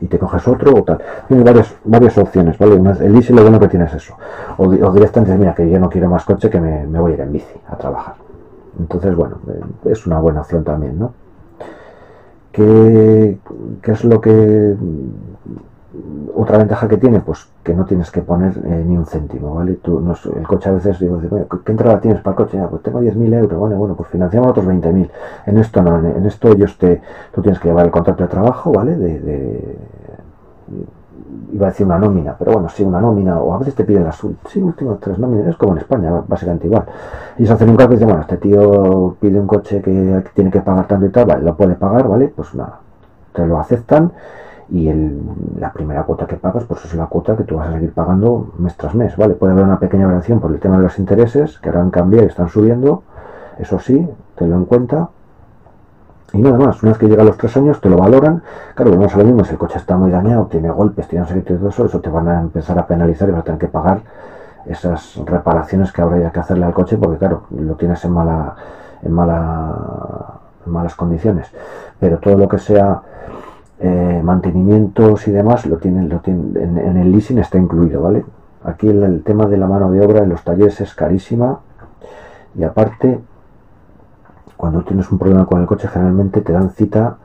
y 0.00 0.06
te 0.06 0.18
coges 0.18 0.46
otro 0.48 0.74
o 0.74 0.82
tal. 0.82 0.98
Tienes 1.28 1.44
varias, 1.44 1.74
varias 1.84 2.18
opciones, 2.18 2.58
¿vale? 2.58 2.74
el 2.74 3.12
leasing 3.12 3.36
lo 3.36 3.42
bueno 3.42 3.60
que 3.60 3.68
tienes 3.68 3.92
eso. 3.94 4.16
O, 4.56 4.68
directamente, 4.68 5.36
mira, 5.36 5.54
que 5.54 5.68
yo 5.68 5.78
no 5.78 5.88
quiero 5.88 6.08
más 6.08 6.24
coche, 6.24 6.50
que 6.50 6.60
me, 6.60 6.86
me 6.86 6.98
voy 6.98 7.12
a 7.12 7.14
ir 7.14 7.20
en 7.20 7.32
bici 7.32 7.60
a 7.68 7.76
trabajar. 7.76 8.14
Entonces, 8.78 9.14
bueno, 9.14 9.36
eh, 9.48 9.90
es 9.90 10.06
una 10.06 10.18
buena 10.18 10.40
opción 10.40 10.64
también, 10.64 10.98
¿no? 10.98 11.12
¿Qué, 12.52 13.38
es 13.82 14.04
lo 14.04 14.20
que 14.20 14.76
otra 16.34 16.58
ventaja 16.58 16.88
que 16.88 16.96
tiene? 16.96 17.20
Pues 17.20 17.48
que 17.62 17.74
no 17.74 17.84
tienes 17.84 18.10
que 18.10 18.22
poner 18.22 18.52
eh, 18.64 18.84
ni 18.86 18.96
un 18.96 19.06
céntimo, 19.06 19.54
¿vale? 19.54 19.74
Tú, 19.74 20.02
el 20.36 20.46
coche 20.46 20.70
a 20.70 20.72
veces 20.72 20.98
digo, 20.98 21.20
¿qué 21.64 21.72
entrada 21.72 22.00
tienes 22.00 22.20
para 22.20 22.32
el 22.32 22.36
coche? 22.36 22.58
Ah, 22.58 22.68
pues 22.68 22.82
tengo 22.82 23.00
10.000 23.00 23.34
euros, 23.34 23.60
¿vale? 23.60 23.74
Bueno, 23.74 23.94
pues 23.94 24.08
financiamos 24.08 24.50
otros 24.50 24.66
20.000. 24.66 25.10
En 25.46 25.58
esto 25.58 25.82
no, 25.82 25.98
en 25.98 26.26
esto 26.26 26.48
ellos 26.48 26.76
te, 26.78 27.02
tú 27.34 27.42
tienes 27.42 27.60
que 27.60 27.68
llevar 27.68 27.84
el 27.86 27.90
contrato 27.90 28.22
de 28.22 28.28
trabajo, 28.28 28.72
¿vale? 28.72 28.96
de 28.96 29.78
iba 31.52 31.66
a 31.66 31.70
decir 31.70 31.86
una 31.86 31.98
nómina, 31.98 32.34
pero 32.38 32.52
bueno, 32.52 32.68
sí, 32.68 32.82
una 32.82 33.00
nómina, 33.00 33.38
o 33.38 33.54
a 33.54 33.58
veces 33.58 33.74
te 33.74 33.84
piden 33.84 34.04
las 34.04 34.20
sí, 34.48 34.62
últimas 34.62 34.98
tres 35.00 35.18
nóminas, 35.18 35.48
es 35.48 35.56
como 35.56 35.72
en 35.72 35.78
España, 35.78 36.22
básicamente 36.26 36.66
igual. 36.66 36.84
Y 37.38 37.46
se 37.46 37.52
hacen 37.52 37.70
un 37.70 37.76
cálculo 37.76 37.94
y 37.94 37.98
dicen, 37.98 38.08
bueno, 38.08 38.22
este 38.22 38.36
tío 38.38 39.16
pide 39.20 39.38
un 39.38 39.46
coche 39.46 39.80
que 39.82 40.24
tiene 40.34 40.50
que 40.50 40.60
pagar 40.60 40.86
tanto 40.86 41.06
y 41.06 41.10
tal, 41.10 41.44
lo 41.44 41.56
puede 41.56 41.74
pagar, 41.74 42.08
¿vale? 42.08 42.28
Pues 42.34 42.54
nada, 42.54 42.80
te 43.32 43.46
lo 43.46 43.58
aceptan 43.58 44.12
y 44.72 44.88
el, 44.88 45.20
la 45.58 45.72
primera 45.72 46.02
cuota 46.04 46.26
que 46.26 46.36
pagas, 46.36 46.64
pues 46.64 46.84
es 46.84 46.94
la 46.94 47.06
cuota 47.06 47.36
que 47.36 47.44
tú 47.44 47.56
vas 47.56 47.68
a 47.68 47.72
seguir 47.74 47.92
pagando 47.92 48.52
mes 48.58 48.74
tras 48.76 48.94
mes, 48.94 49.16
¿vale? 49.16 49.34
Puede 49.34 49.52
haber 49.52 49.64
una 49.64 49.78
pequeña 49.78 50.06
variación 50.06 50.40
por 50.40 50.50
el 50.50 50.60
tema 50.60 50.78
de 50.78 50.84
los 50.84 50.98
intereses, 50.98 51.58
que 51.58 51.68
ahora 51.68 51.82
han 51.82 51.90
cambiado 51.90 52.24
y 52.24 52.28
están 52.28 52.48
subiendo, 52.48 53.02
eso 53.58 53.78
sí, 53.78 54.08
tenlo 54.34 54.56
en 54.56 54.64
cuenta, 54.64 55.10
y 56.32 56.38
nada 56.38 56.56
más, 56.56 56.82
una 56.82 56.92
vez 56.92 56.98
que 56.98 57.06
llega 57.06 57.22
los 57.24 57.36
tres 57.36 57.54
años 57.58 57.80
te 57.80 57.90
lo 57.90 57.98
valoran. 57.98 58.42
Claro, 58.74 58.92
vamos 58.92 59.14
a 59.14 59.18
lo 59.18 59.24
mismo, 59.24 59.44
si 59.44 59.52
el 59.52 59.58
coche 59.58 59.76
está 59.76 59.96
muy 59.98 60.10
dañado, 60.10 60.46
tiene 60.46 60.70
golpes, 60.70 61.06
tiene 61.06 61.26
un 61.30 61.42
todo 61.42 61.68
eso, 61.68 61.84
eso 61.84 62.00
te 62.00 62.08
van 62.08 62.28
a 62.28 62.40
empezar 62.40 62.78
a 62.78 62.86
penalizar 62.86 63.28
y 63.28 63.32
vas 63.32 63.42
a 63.42 63.44
tener 63.44 63.60
que 63.60 63.68
pagar 63.68 64.00
esas 64.64 65.16
reparaciones 65.26 65.92
que 65.92 66.00
hay 66.00 66.30
que 66.30 66.40
hacerle 66.40 66.64
al 66.64 66.72
coche 66.72 66.96
porque 66.96 67.18
claro, 67.18 67.42
lo 67.50 67.74
tienes 67.74 68.02
en 68.06 68.12
mala, 68.12 68.54
en 69.02 69.12
mala, 69.12 70.38
malas 70.64 70.94
condiciones. 70.94 71.50
Pero 72.00 72.18
todo 72.18 72.38
lo 72.38 72.48
que 72.48 72.58
sea 72.58 73.02
eh, 73.84 74.20
mantenimientos 74.22 75.26
y 75.26 75.32
demás 75.32 75.66
lo 75.66 75.78
tienen, 75.78 76.08
lo 76.08 76.20
tienen 76.20 76.56
en, 76.56 76.96
el 76.96 77.10
leasing 77.10 77.38
está 77.38 77.58
incluido, 77.58 78.00
¿vale? 78.00 78.24
Aquí 78.62 78.88
el 78.88 79.24
tema 79.24 79.46
de 79.46 79.56
la 79.56 79.66
mano 79.66 79.90
de 79.90 80.00
obra 80.00 80.22
en 80.22 80.28
los 80.28 80.44
talleres 80.44 80.80
es 80.80 80.94
carísima 80.94 81.58
y 82.56 82.62
aparte 82.62 83.18
cuando 84.56 84.84
tienes 84.84 85.10
un 85.10 85.18
problema 85.18 85.46
con 85.46 85.60
el 85.60 85.66
coche 85.66 85.88
generalmente 85.88 86.42
te 86.42 86.52
dan 86.52 86.70
cita 86.70 87.16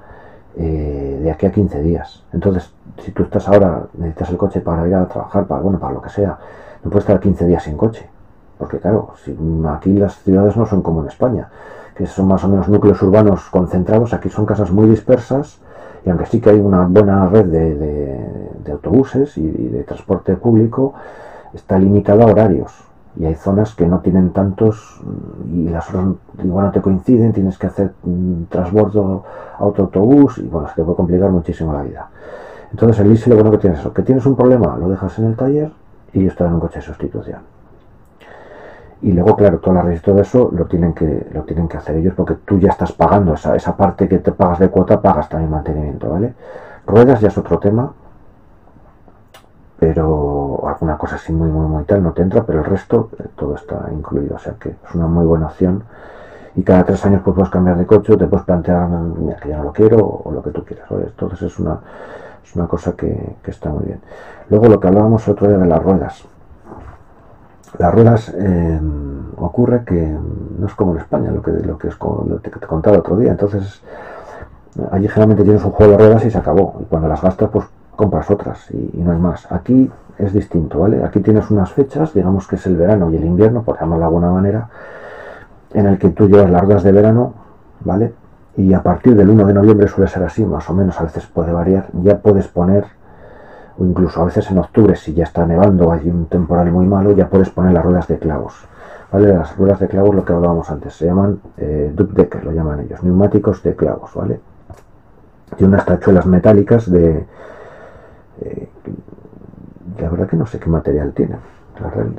eh, 0.55 1.19
de 1.21 1.29
aquí 1.29 1.45
a 1.45 1.51
15 1.51 1.83
días. 1.83 2.23
Entonces, 2.33 2.73
si 3.03 3.11
tú 3.11 3.21
estás 3.21 3.47
ahora, 3.47 3.83
necesitas 3.93 4.31
el 4.31 4.37
coche 4.37 4.59
para 4.59 4.87
ir 4.87 4.95
a 4.95 5.07
trabajar, 5.07 5.45
para 5.45 5.61
bueno, 5.61 5.77
para 5.77 5.93
lo 5.93 6.01
que 6.01 6.09
sea, 6.09 6.39
no 6.83 6.89
puedes 6.89 7.03
estar 7.03 7.19
15 7.19 7.45
días 7.45 7.61
sin 7.61 7.77
coche. 7.77 8.09
Porque 8.57 8.79
claro, 8.79 9.13
si 9.23 9.37
aquí 9.69 9.93
las 9.93 10.15
ciudades 10.23 10.57
no 10.57 10.65
son 10.65 10.81
como 10.81 11.01
en 11.01 11.09
España, 11.09 11.49
que 11.95 12.07
son 12.07 12.27
más 12.27 12.43
o 12.43 12.47
menos 12.47 12.67
núcleos 12.67 12.99
urbanos 13.03 13.47
concentrados, 13.51 14.15
aquí 14.15 14.29
son 14.29 14.47
casas 14.47 14.71
muy 14.71 14.89
dispersas, 14.89 15.59
y 16.07 16.09
aunque 16.09 16.25
sí 16.25 16.39
que 16.39 16.51
hay 16.51 16.59
una 16.59 16.87
buena 16.87 17.27
red 17.27 17.47
de, 17.47 18.71
autobuses 18.71 19.37
y, 19.37 19.45
de 19.45 19.83
transporte 19.83 20.37
público, 20.37 20.93
está 21.53 21.77
limitada 21.77 22.23
a 22.23 22.27
horarios 22.27 22.71
y 23.17 23.25
hay 23.25 23.35
zonas 23.35 23.75
que 23.75 23.85
no 23.85 23.99
tienen 23.99 24.29
tantos 24.29 25.01
y 25.51 25.67
las 25.67 25.89
horas 25.89 26.15
igual 26.41 26.67
no 26.67 26.71
te 26.71 26.79
coinciden, 26.79 27.33
tienes 27.33 27.57
que 27.57 27.67
hacer 27.67 27.91
un 28.03 28.47
transbordo 28.49 29.25
auto-autobús 29.59 30.37
y 30.37 30.47
bueno, 30.47 30.69
se 30.69 30.75
te 30.75 30.83
puede 30.83 30.95
complicar 30.95 31.29
muchísimo 31.29 31.73
la 31.73 31.81
vida. 31.81 32.09
Entonces 32.71 32.99
el 33.01 33.11
ISI 33.11 33.29
lo 33.29 33.35
bueno 33.35 33.51
que 33.51 33.57
tienes 33.57 33.79
eso, 33.81 33.91
que 33.91 34.03
tienes 34.03 34.25
un 34.25 34.37
problema, 34.37 34.77
lo 34.77 34.87
dejas 34.87 35.19
en 35.19 35.25
el 35.25 35.35
taller 35.35 35.71
y 36.13 36.21
ellos 36.21 36.37
te 36.37 36.45
un 36.45 36.61
coche 36.61 36.79
de 36.79 36.85
sustitución. 36.85 37.56
Y 39.01 39.11
luego, 39.11 39.35
claro, 39.35 39.59
todo 39.59 39.75
la 39.75 39.93
y 39.93 39.99
todo 39.99 40.21
eso 40.21 40.49
lo 40.51 40.65
tienen 40.65 40.93
que 40.93 41.27
lo 41.31 41.43
tienen 41.43 41.67
que 41.67 41.77
hacer 41.77 41.97
ellos 41.97 42.13
porque 42.15 42.35
tú 42.45 42.59
ya 42.59 42.69
estás 42.69 42.91
pagando 42.91 43.33
esa, 43.33 43.55
esa 43.55 43.77
parte 43.77 44.07
que 44.07 44.19
te 44.19 44.31
pagas 44.31 44.59
de 44.59 44.69
cuota, 44.69 45.01
pagas 45.01 45.29
también 45.29 45.51
mantenimiento, 45.51 46.09
¿vale? 46.09 46.33
Ruedas 46.87 47.21
ya 47.21 47.27
es 47.27 47.37
otro 47.37 47.59
tema, 47.59 47.93
pero 49.79 50.67
alguna 50.67 50.97
cosa 50.97 51.15
así 51.15 51.31
muy, 51.31 51.49
muy, 51.49 51.67
muy 51.67 51.83
tal 51.83 52.01
no 52.01 52.13
te 52.13 52.23
entra, 52.23 52.43
pero 52.43 52.59
el 52.59 52.65
resto 52.65 53.09
eh, 53.19 53.25
todo 53.35 53.55
está 53.55 53.89
incluido, 53.91 54.35
o 54.35 54.39
sea 54.39 54.53
que 54.59 54.69
es 54.69 54.95
una 54.95 55.07
muy 55.07 55.25
buena 55.25 55.47
opción. 55.47 55.83
Y 56.55 56.63
cada 56.63 56.83
tres 56.83 57.05
años 57.05 57.21
pues, 57.23 57.35
puedes 57.35 57.51
cambiar 57.51 57.77
de 57.77 57.85
coche, 57.85 58.17
te 58.17 58.25
puedes 58.25 58.45
plantear 58.45 58.89
que 59.41 59.49
ya 59.49 59.57
no 59.57 59.65
lo 59.65 59.73
quiero 59.73 59.97
o, 59.97 60.31
lo 60.31 60.41
que 60.41 60.49
tú 60.49 60.65
quieras. 60.65 60.87
Entonces 60.89 61.43
es 61.43 61.59
una, 61.59 61.79
es 62.43 62.55
una 62.55 62.67
cosa 62.67 62.93
que, 62.93 63.35
está 63.45 63.69
muy 63.69 63.85
bien. 63.85 64.01
Luego 64.49 64.67
lo 64.67 64.79
que 64.79 64.87
hablábamos 64.87 65.27
otro 65.27 65.47
día 65.47 65.57
de 65.59 65.67
las 65.67 65.83
ruedas. 65.83 66.25
Las 67.77 67.93
ruedas 67.93 68.33
eh, 68.35 68.79
ocurre 69.37 69.83
que 69.83 70.17
no 70.59 70.67
es 70.67 70.73
como 70.73 70.93
en 70.93 70.99
España, 70.99 71.31
lo 71.31 71.41
que, 71.41 71.51
lo 71.51 71.77
que, 71.77 71.89
es, 71.89 71.97
lo 71.99 72.41
que 72.41 72.49
te 72.49 72.67
contaba 72.67 72.97
otro 72.97 73.17
día. 73.17 73.31
Entonces 73.31 73.81
allí 74.91 75.07
generalmente 75.07 75.43
tienes 75.43 75.63
un 75.63 75.71
juego 75.71 75.93
de 75.93 75.97
ruedas 75.97 76.25
y 76.25 76.31
se 76.31 76.37
acabó. 76.37 76.77
Y 76.81 76.85
cuando 76.85 77.07
las 77.07 77.21
gastas, 77.21 77.49
pues 77.49 77.65
compras 77.95 78.29
otras 78.29 78.69
y, 78.71 79.01
no 79.01 79.11
hay 79.11 79.19
más. 79.19 79.51
Aquí 79.51 79.89
es 80.17 80.33
distinto, 80.33 80.79
¿vale? 80.79 81.03
Aquí 81.03 81.19
tienes 81.19 81.49
unas 81.51 81.71
fechas, 81.71 82.13
digamos 82.13 82.47
que 82.47 82.55
es 82.55 82.65
el 82.65 82.77
verano 82.77 83.11
y 83.11 83.17
el 83.17 83.25
invierno, 83.25 83.63
por 83.63 83.79
llamarlo 83.79 83.99
de 83.99 84.05
alguna 84.05 84.31
manera, 84.31 84.69
en 85.73 85.87
el 85.87 85.97
que 85.97 86.09
tú 86.09 86.27
llevas 86.27 86.49
las 86.49 86.61
ruedas 86.61 86.83
de 86.83 86.91
verano, 86.91 87.33
¿vale? 87.81 88.13
Y 88.55 88.73
a 88.73 88.81
partir 88.81 89.15
del 89.15 89.29
1 89.29 89.45
de 89.45 89.53
noviembre 89.53 89.87
suele 89.87 90.09
ser 90.09 90.23
así, 90.23 90.43
más 90.45 90.69
o 90.69 90.73
menos, 90.73 90.99
a 90.99 91.03
veces 91.03 91.25
puede 91.27 91.51
variar, 91.51 91.87
ya 92.01 92.19
puedes 92.19 92.47
poner, 92.47 92.85
o 93.77 93.85
incluso 93.85 94.21
a 94.21 94.25
veces 94.25 94.49
en 94.51 94.57
octubre, 94.57 94.95
si 94.95 95.13
ya 95.13 95.23
está 95.23 95.45
nevando, 95.45 95.91
hay 95.91 96.09
un 96.09 96.25
temporal 96.25 96.71
muy 96.71 96.85
malo, 96.85 97.11
ya 97.11 97.29
puedes 97.29 97.49
poner 97.49 97.73
las 97.73 97.83
ruedas 97.83 98.07
de 98.07 98.17
clavos. 98.17 98.67
¿Vale? 99.11 99.33
Las 99.33 99.55
ruedas 99.55 99.79
de 99.79 99.87
clavos, 99.87 100.13
lo 100.13 100.25
que 100.25 100.33
hablábamos 100.33 100.69
antes, 100.69 100.93
se 100.93 101.05
llaman 101.05 101.39
eh, 101.57 101.93
decker, 101.95 102.43
lo 102.43 102.51
llaman 102.51 102.81
ellos, 102.81 103.01
neumáticos 103.03 103.63
de 103.63 103.73
clavos, 103.73 104.13
¿vale? 104.13 104.41
Tiene 105.55 105.73
unas 105.73 105.85
tachuelas 105.85 106.25
metálicas 106.25 106.91
de, 106.91 107.25
eh, 108.41 108.69
la 109.97 110.09
verdad 110.09 110.27
que 110.27 110.35
no 110.35 110.45
sé 110.45 110.59
qué 110.59 110.69
material 110.69 111.13
tiene 111.13 111.37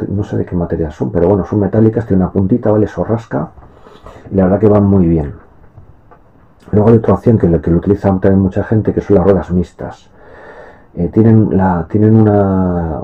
no 0.09 0.25
sé 0.25 0.37
de 0.37 0.44
qué 0.44 0.57
material 0.57 0.92
son, 0.92 1.11
pero 1.11 1.29
bueno, 1.29 1.44
son 1.44 1.61
metálicas, 1.61 2.07
tiene 2.07 2.23
una 2.23 2.33
puntita, 2.33 2.71
¿vale? 2.71 2.87
Eso 2.87 3.05
rasca. 3.05 3.51
Y 4.31 4.37
la 4.37 4.44
verdad 4.44 4.61
que 4.61 4.68
van 4.68 4.85
muy 4.85 5.07
bien. 5.07 5.35
Luego 6.71 6.90
hay 6.90 6.97
otra 6.97 7.14
opción 7.14 7.38
que 7.38 7.61
que 7.61 7.71
lo 7.71 7.79
utiliza 7.79 8.09
también 8.09 8.40
mucha 8.40 8.62
gente, 8.64 8.92
que 8.92 9.01
son 9.01 9.16
las 9.16 9.25
ruedas 9.25 9.51
mixtas. 9.51 10.11
Eh, 10.98 11.08
tienen 11.12 11.56
la, 11.56 11.87
tienen 11.88 12.16
una, 12.16 13.00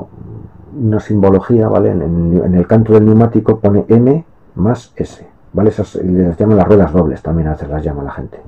una 0.77 0.99
simbología, 0.99 1.69
¿vale? 1.69 1.93
En, 1.93 2.53
el 2.53 2.67
canto 2.67 2.93
del 2.93 3.05
neumático 3.05 3.61
pone 3.61 3.85
M 3.87 4.25
más 4.57 4.93
S, 4.97 5.25
¿vale? 5.53 5.71
Esas 5.71 5.95
les 5.95 6.37
llaman 6.37 6.57
las 6.57 6.67
ruedas 6.67 6.93
dobles, 6.93 7.23
también 7.23 7.47
a 7.47 7.53
veces 7.53 7.69
las 7.69 7.85
llama 7.85 8.03
la 8.03 8.11
gente. 8.11 8.41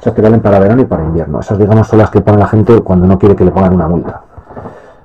Esas 0.00 0.14
que 0.14 0.22
valen 0.22 0.40
para 0.40 0.60
verano 0.60 0.82
y 0.82 0.84
para 0.84 1.02
invierno. 1.02 1.40
Esas, 1.40 1.58
digamos, 1.58 1.88
son 1.88 1.98
las 1.98 2.10
que 2.10 2.20
pone 2.20 2.38
la 2.38 2.46
gente 2.46 2.80
cuando 2.82 3.08
no 3.08 3.18
quiere 3.18 3.34
que 3.34 3.44
le 3.44 3.50
pongan 3.50 3.74
una 3.74 3.88
multa. 3.88 4.22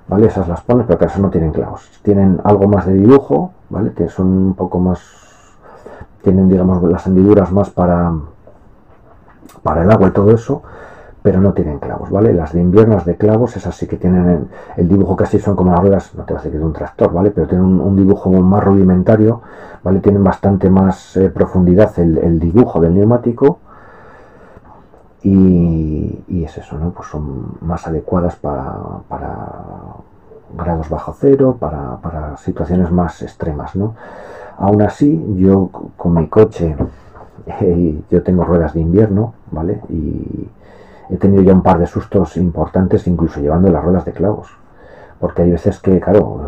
¿Vale? 0.07 0.27
Esas 0.27 0.47
las 0.47 0.61
pones, 0.61 0.85
pero 0.85 0.99
que 0.99 1.05
eso 1.05 1.19
no 1.19 1.31
tienen 1.31 1.51
clavos. 1.51 1.89
Tienen 2.03 2.39
algo 2.43 2.67
más 2.67 2.85
de 2.85 2.93
dibujo, 2.93 3.51
¿vale? 3.71 3.93
Que 3.93 4.09
son 4.09 4.27
un 4.27 4.53
poco 4.53 4.77
más. 4.77 4.99
Tienen, 6.21 6.47
digamos, 6.49 6.83
las 6.83 7.07
hendiduras 7.07 7.51
más 7.51 7.71
para. 7.71 8.13
para 9.63 9.81
el 9.81 9.89
agua 9.89 10.09
y 10.09 10.11
todo 10.11 10.29
eso, 10.35 10.61
pero 11.23 11.39
no 11.39 11.53
tienen 11.53 11.79
clavos, 11.79 12.09
¿vale? 12.09 12.33
Las 12.33 12.53
de 12.53 12.61
invierno, 12.61 12.95
las 12.95 13.05
de 13.05 13.15
clavos, 13.15 13.55
esas 13.55 13.75
sí 13.75 13.87
que 13.87 13.97
tienen 13.97 14.49
el, 14.75 14.87
dibujo 14.87 15.15
casi 15.15 15.39
son 15.39 15.55
como 15.55 15.71
las 15.71 15.79
ruedas, 15.81 16.15
no 16.15 16.23
te 16.23 16.33
va 16.33 16.39
a 16.39 16.41
decir 16.41 16.51
que 16.51 16.57
de 16.57 16.65
un 16.65 16.73
tractor, 16.73 17.13
¿vale? 17.13 17.31
Pero 17.31 17.47
tienen 17.47 17.65
un, 17.65 17.95
dibujo 17.95 18.31
más 18.31 18.63
rudimentario, 18.63 19.41
¿vale? 19.83 19.99
Tienen 19.99 20.23
bastante 20.23 20.69
más 20.69 21.15
eh, 21.17 21.29
profundidad 21.29 21.97
el 21.99 22.39
dibujo 22.39 22.79
del 22.81 22.95
neumático 22.95 23.59
y, 25.23 26.43
es 26.43 26.57
eso, 26.57 26.77
¿no? 26.77 26.91
Pues 26.91 27.09
son 27.09 27.57
más 27.61 27.85
adecuadas 27.87 28.35
para, 28.35 28.75
grados 30.57 30.89
bajo 30.89 31.15
cero, 31.17 31.57
para, 31.59 32.37
situaciones 32.37 32.91
más 32.91 33.21
extremas, 33.21 33.75
¿no? 33.75 33.95
Aún 34.57 34.81
así, 34.81 35.23
yo 35.37 35.69
con 35.97 36.15
mi 36.15 36.27
coche, 36.27 36.75
yo 38.09 38.23
tengo 38.23 38.43
ruedas 38.43 38.73
de 38.73 38.81
invierno, 38.81 39.33
¿vale? 39.51 39.81
Y 39.89 40.49
he 41.09 41.17
tenido 41.17 41.43
ya 41.43 41.53
un 41.53 41.63
par 41.63 41.79
de 41.79 41.87
sustos 41.87 42.37
importantes, 42.37 43.07
incluso 43.07 43.39
llevando 43.39 43.69
las 43.69 43.83
ruedas 43.83 44.05
de 44.05 44.13
clavos. 44.13 44.47
Porque 45.19 45.43
hay 45.43 45.51
veces 45.51 45.79
que, 45.79 45.99
claro, 45.99 46.41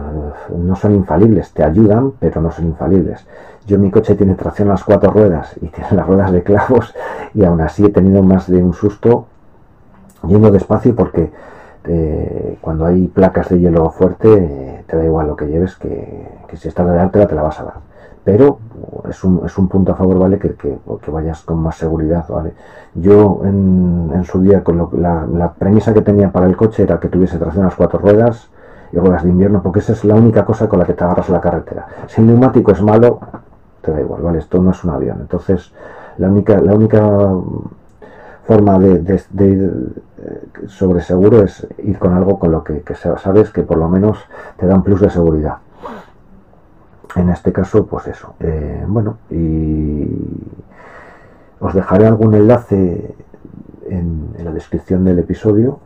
eh, 0.50 0.54
no 0.58 0.76
son 0.76 0.96
infalibles, 0.96 1.54
te 1.54 1.64
ayudan, 1.64 2.14
pero 2.20 2.42
no 2.42 2.52
son 2.52 2.66
infalibles. 2.66 3.26
Yo 3.68 3.78
mi 3.78 3.92
coche 3.92 4.16
tiene 4.16 4.36
tracción 4.36 4.70
a 4.70 4.72
las 4.72 4.84
cuatro 4.84 5.12
ruedas 5.12 5.56
y 5.62 5.68
tiene 5.70 5.92
las 5.92 6.08
ruedas 6.08 6.32
de 6.32 6.44
clavos 6.44 6.94
y 7.34 7.44
aún 7.44 7.62
así 7.62 7.86
he 7.86 7.90
tenido 7.90 8.24
más 8.24 8.50
de 8.50 8.64
un 8.64 8.74
susto 8.74 9.28
yendo 10.28 10.52
despacio 10.52 10.96
porque 10.96 11.32
cuando 12.62 12.86
hay 12.86 13.08
placas 13.08 13.50
de 13.50 13.60
hielo 13.60 13.90
fuerte, 13.90 14.84
te 14.88 14.98
da 14.98 15.04
igual 15.04 15.28
lo 15.28 15.36
que 15.36 15.48
lleves, 15.48 15.76
que, 15.76 16.28
si 16.54 16.68
estás 16.68 16.88
de 16.88 17.00
alta 17.00 17.28
te 17.28 17.36
la 17.36 17.44
vas 17.44 17.60
a 17.60 17.64
dar. 17.64 17.93
Pero 18.24 18.60
es 19.10 19.24
un, 19.24 19.42
es 19.46 19.58
un 19.58 19.68
punto 19.68 19.92
a 19.92 19.96
favor, 19.96 20.18
¿vale? 20.20 20.40
Que, 20.40 20.56
que, 20.56 21.12
vayas 21.12 21.42
con 21.42 21.62
más 21.62 21.76
seguridad, 21.76 22.26
¿vale? 22.30 22.54
Yo 22.96 23.42
en, 23.44 24.12
en 24.14 24.24
su 24.24 24.42
día, 24.42 24.64
con 24.64 24.90
la, 25.02 25.26
la, 25.26 25.54
premisa 25.54 25.94
que 25.94 26.02
tenía 26.02 26.32
para 26.32 26.46
el 26.46 26.56
coche 26.56 26.84
era 26.84 27.00
que 27.00 27.10
tuviese 27.10 27.38
tracción 27.38 27.64
a 27.64 27.68
las 27.68 27.76
cuatro 27.76 28.00
ruedas 28.00 28.50
y 28.92 28.98
ruedas 28.98 29.24
de 29.24 29.30
invierno, 29.30 29.62
porque 29.62 29.80
esa 29.80 29.94
es 29.94 30.06
la 30.06 30.16
única 30.16 30.46
cosa 30.46 30.70
con 30.70 30.80
la 30.80 30.86
que 30.86 30.94
te 30.94 31.04
agarras 31.04 31.30
a 31.30 31.34
la 31.34 31.42
carretera. 31.42 31.88
Si 32.08 32.22
el 32.22 32.28
neumático 32.28 32.72
es 32.72 32.82
malo, 32.82 33.20
te 33.82 33.92
da 33.92 34.00
igual, 34.00 34.22
¿vale? 34.22 34.40
Esto 34.40 34.62
no 34.62 34.72
es 34.72 34.84
un 34.84 34.92
avión. 34.92 35.18
Entonces, 35.20 35.74
la 36.18 36.30
única, 36.30 36.62
la 36.62 36.74
única 36.74 37.02
forma 38.46 38.78
de, 38.80 39.22
ir 39.40 39.94
eh, 40.18 40.68
sobre 40.68 41.02
seguro 41.02 41.44
es 41.44 41.66
ir 41.80 41.98
con 41.98 42.14
algo 42.14 42.40
con 42.40 42.52
lo 42.52 42.64
que, 42.64 42.84
sabes 42.96 43.50
que 43.52 43.64
por 43.64 43.78
lo 43.78 43.90
menos 43.90 44.20
te 44.58 44.68
da 44.68 44.76
un 44.76 44.84
plus 44.84 45.02
de 45.02 45.10
seguridad. 45.10 45.58
En 47.16 47.30
este 47.30 47.52
caso, 47.52 47.86
pues 47.86 48.08
eso. 48.08 48.34
Eh, 48.40 48.84
bueno, 48.88 49.18
y 49.30 50.08
os 51.60 51.74
dejaré 51.74 52.08
algún 52.08 52.34
enlace 52.34 53.16
en, 53.90 54.34
la 54.44 54.52
descripción 54.52 55.06
del 55.06 55.20
episodio, 55.20 55.80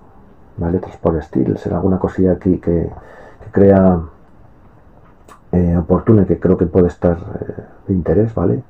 ¿vale? 0.58 0.80
Transport 0.80 1.22
Steel, 1.22 1.58
será 1.58 1.78
alguna 1.78 2.00
cosilla 2.00 2.34
aquí 2.34 2.58
que, 2.58 2.90
crea 3.52 4.00
eh, 5.52 5.78
oportuna 5.78 6.26
que 6.26 6.40
creo 6.40 6.58
que 6.58 6.66
puede 6.66 6.88
estar 6.88 7.18
de 7.88 7.94
interés, 7.94 8.34
¿vale? 8.36 8.62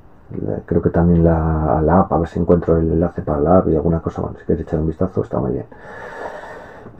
creo 0.66 0.82
que 0.82 0.90
también 0.90 1.24
la, 1.24 1.80
la, 1.82 2.00
app, 2.00 2.12
a 2.12 2.18
ver 2.18 2.28
si 2.28 2.38
encuentro 2.38 2.76
el 2.76 2.92
enlace 2.92 3.22
para 3.22 3.40
la 3.40 3.58
app 3.58 3.68
y 3.68 3.76
alguna 3.76 4.00
cosa, 4.00 4.20
bueno, 4.20 4.36
si 4.38 4.44
queréis 4.44 4.66
echar 4.66 4.80
un 4.80 4.86
vistazo, 4.86 5.22
está 5.22 5.38
muy 5.38 5.52
bien. 5.52 5.64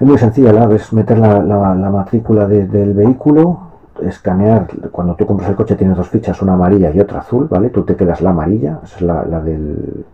Es 0.00 0.06
muy 0.06 0.16
sencilla 0.18 0.52
la 0.52 0.64
app, 0.64 0.72
es 0.72 0.92
meter 0.92 1.18
la, 1.18 1.42
la, 1.42 1.90
matrícula 1.90 2.46
del 2.46 2.94
vehículo, 2.94 3.67
escanear, 4.02 4.66
cuando 4.90 5.14
tú 5.14 5.26
compras 5.26 5.50
el 5.50 5.56
coche 5.56 5.74
tienes 5.76 5.96
dos 5.96 6.08
fichas, 6.08 6.40
una 6.42 6.54
amarilla 6.54 6.90
y 6.90 7.00
otra 7.00 7.20
azul, 7.20 7.48
¿vale? 7.48 7.70
Tú 7.70 7.82
te 7.82 7.96
quedas 7.96 8.20
la 8.20 8.30
amarilla, 8.30 8.80
esa 8.84 8.96
es 8.96 9.02
la, 9.02 9.24
la 9.24 9.40
del... 9.40 10.04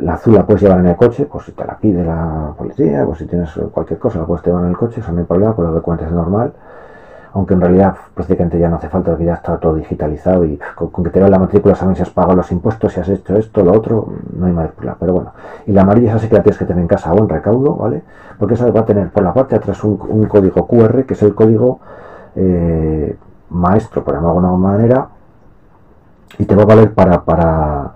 La 0.00 0.14
azul 0.14 0.34
la 0.34 0.44
puedes 0.44 0.62
llevar 0.62 0.80
en 0.80 0.86
el 0.86 0.96
coche, 0.96 1.26
pues 1.30 1.44
si 1.44 1.52
te 1.52 1.64
la 1.64 1.76
pide 1.78 2.04
la 2.04 2.52
policía, 2.58 3.04
pues 3.06 3.18
si 3.18 3.26
tienes 3.26 3.50
cualquier 3.72 3.98
cosa 3.98 4.18
la 4.18 4.26
puedes 4.26 4.44
llevar 4.44 4.64
en 4.64 4.70
el 4.70 4.76
coche, 4.76 5.00
eso 5.00 5.12
no 5.12 5.20
hay 5.20 5.24
problema, 5.24 5.54
con 5.54 5.72
los 5.72 6.00
es 6.02 6.12
normal 6.12 6.52
aunque 7.32 7.54
en 7.54 7.60
realidad 7.60 7.94
prácticamente 8.14 8.58
ya 8.58 8.68
no 8.68 8.76
hace 8.76 8.88
falta, 8.88 9.16
que 9.16 9.24
ya 9.24 9.34
está 9.34 9.58
todo 9.58 9.74
digitalizado 9.74 10.44
y 10.44 10.58
con, 10.74 11.04
que 11.04 11.10
te 11.10 11.20
vean 11.20 11.30
la 11.30 11.38
matrícula 11.38 11.74
saben 11.74 11.94
si 11.94 12.02
has 12.02 12.10
pagado 12.10 12.36
los 12.36 12.50
impuestos, 12.50 12.92
si 12.92 13.00
has 13.00 13.08
hecho 13.08 13.36
esto, 13.36 13.62
lo 13.62 13.72
otro, 13.72 14.12
no 14.36 14.46
hay 14.46 14.52
matrícula, 14.52 14.96
pero 14.98 15.12
bueno. 15.12 15.32
Y 15.66 15.72
la 15.72 15.82
amarilla 15.82 16.10
esa 16.10 16.18
sí 16.18 16.28
que 16.28 16.34
la 16.34 16.42
tienes 16.42 16.58
que 16.58 16.64
tener 16.64 16.82
en 16.82 16.88
casa 16.88 17.12
o 17.12 17.18
en 17.18 17.28
recaudo, 17.28 17.76
¿vale? 17.76 18.02
Porque 18.38 18.54
esa 18.54 18.70
va 18.70 18.80
a 18.80 18.84
tener 18.84 19.10
por 19.10 19.22
la 19.22 19.32
parte 19.32 19.54
de 19.54 19.58
atrás 19.58 19.82
un, 19.84 20.26
código 20.26 20.66
QR, 20.66 21.04
que 21.04 21.14
es 21.14 21.22
el 21.22 21.34
código 21.34 21.80
eh, 22.36 23.16
maestro, 23.50 24.04
por 24.04 24.14
llamarlo 24.14 24.40
de 24.40 24.46
alguna 24.46 24.68
manera, 24.68 25.08
y 26.38 26.44
te 26.44 26.54
va 26.54 26.62
a 26.62 26.66
valer 26.66 26.94
para, 26.94 27.24
para, 27.24 27.92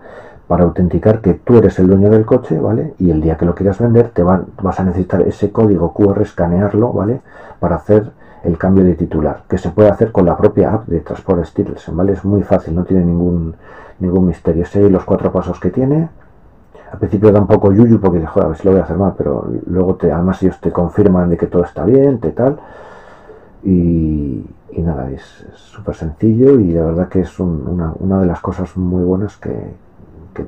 para 0.46 0.64
autenticar 0.64 1.20
que 1.20 1.34
tú 1.34 1.58
eres 1.58 1.78
el 1.78 1.86
dueño 1.86 2.10
del 2.10 2.26
coche, 2.26 2.58
¿vale? 2.58 2.94
Y 2.98 3.10
el 3.10 3.20
día 3.20 3.36
que 3.36 3.46
lo 3.46 3.54
quieras 3.54 3.78
vender, 3.78 4.10
te 4.10 4.22
vas 4.22 4.80
a 4.80 4.84
necesitar 4.84 5.22
ese 5.22 5.50
código 5.50 5.92
QR, 5.94 6.22
escanearlo, 6.22 6.92
¿vale? 6.92 7.20
Para 7.60 7.76
hacer 7.76 8.12
el 8.44 8.58
cambio 8.58 8.84
de 8.84 8.94
titular, 8.94 9.44
que 9.48 9.56
se 9.56 9.70
puede 9.70 9.88
hacer 9.88 10.12
con 10.12 10.26
la 10.26 10.36
propia 10.36 10.74
app 10.74 10.86
de 10.86 11.00
Transport 11.00 11.44
Steels, 11.46 11.86
¿vale? 11.94 12.12
Es 12.12 12.24
muy 12.24 12.42
fácil, 12.42 12.74
no 12.74 12.84
tiene 12.84 13.04
ningún, 13.04 13.54
ningún 14.00 14.26
misterio. 14.26 14.66
Sé 14.66 14.90
los 14.90 15.04
cuatro 15.04 15.32
pasos 15.32 15.58
que 15.58 15.70
tiene. 15.70 16.08
Al 16.92 16.98
principio 16.98 17.32
da 17.32 17.40
un 17.40 17.46
poco 17.46 17.72
yuyu 17.72 17.98
porque 17.98 18.18
dice, 18.18 18.28
joder, 18.28 18.46
a 18.46 18.48
ver 18.50 18.58
si 18.58 18.64
lo 18.64 18.72
voy 18.72 18.80
a 18.80 18.84
hacer 18.84 18.96
mal, 18.96 19.14
pero 19.16 19.48
luego 19.66 19.94
te, 19.94 20.12
además 20.12 20.42
ellos 20.42 20.60
te 20.60 20.70
confirman 20.70 21.30
de 21.30 21.36
que 21.36 21.46
todo 21.46 21.64
está 21.64 21.84
bien, 21.84 22.20
te 22.20 22.30
tal. 22.30 22.58
Y, 23.64 24.44
nada, 24.76 25.10
es 25.10 25.22
súper 25.54 25.94
sencillo 25.94 26.60
y 26.60 26.72
la 26.72 26.84
verdad 26.84 27.08
que 27.08 27.20
es 27.20 27.40
una, 27.40 27.94
de 28.20 28.26
las 28.26 28.40
cosas 28.40 28.76
muy 28.76 29.02
buenas 29.02 29.36
que, 29.38 29.52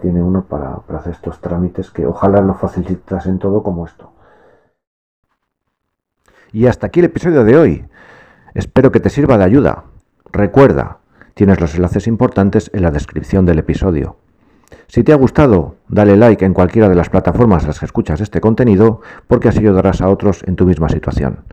tiene 0.00 0.22
uno 0.22 0.44
para, 0.44 0.81
hacer 0.98 1.12
estos 1.12 1.40
trámites 1.40 1.90
que 1.90 2.07
ojalá 2.07 2.40
lo 2.40 2.55
facilitasen 2.55 3.38
todo 3.38 3.62
como 3.62 3.87
esto. 3.87 4.11
Y 6.52 6.66
hasta 6.66 6.88
aquí 6.88 7.00
el 7.00 7.07
episodio 7.07 7.44
de 7.44 7.57
hoy. 7.57 7.85
Espero 8.55 8.90
que 8.90 9.00
te 9.00 9.11
sirva 9.11 9.38
de 9.38 9.44
ayuda. 9.44 9.85
Recuerda, 10.33 10.98
tienes 11.35 11.61
los 11.61 11.74
enlaces 11.74 12.07
importantes 12.07 12.70
en 12.74 12.83
la 12.83 12.90
descripción 12.90 13.46
del 13.46 13.59
episodio. 13.59 14.16
Si 14.88 15.05
te 15.05 15.12
ha 15.12 15.16
gustado, 15.16 15.76
dale 15.88 16.16
like 16.16 16.44
en 16.44 16.55
cualquiera 16.55 16.88
de 16.88 16.94
las 16.94 17.11
plataformas 17.11 17.62
en 17.62 17.68
las 17.68 17.79
que 17.79 17.87
escuchas 17.87 18.20
este 18.20 18.40
contenido, 18.40 19.00
porque 19.29 19.48
así 19.48 19.61
ayudarás 19.61 20.00
a 20.00 20.09
otros 20.09 20.42
en 20.46 20.57
tu 20.57 20.66
misma 20.66 20.88
situación. 20.88 21.44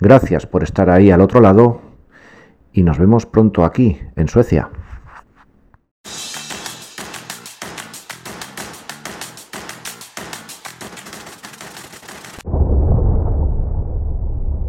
Gracias 0.00 0.46
por 0.46 0.62
estar 0.62 0.88
ahí 0.88 1.10
al 1.10 1.20
otro 1.20 1.40
lado 1.40 1.82
y 2.72 2.82
nos 2.82 2.98
vemos 2.98 3.26
pronto 3.26 3.64
aquí, 3.64 4.00
en 4.16 4.28
Suecia. 4.28 4.70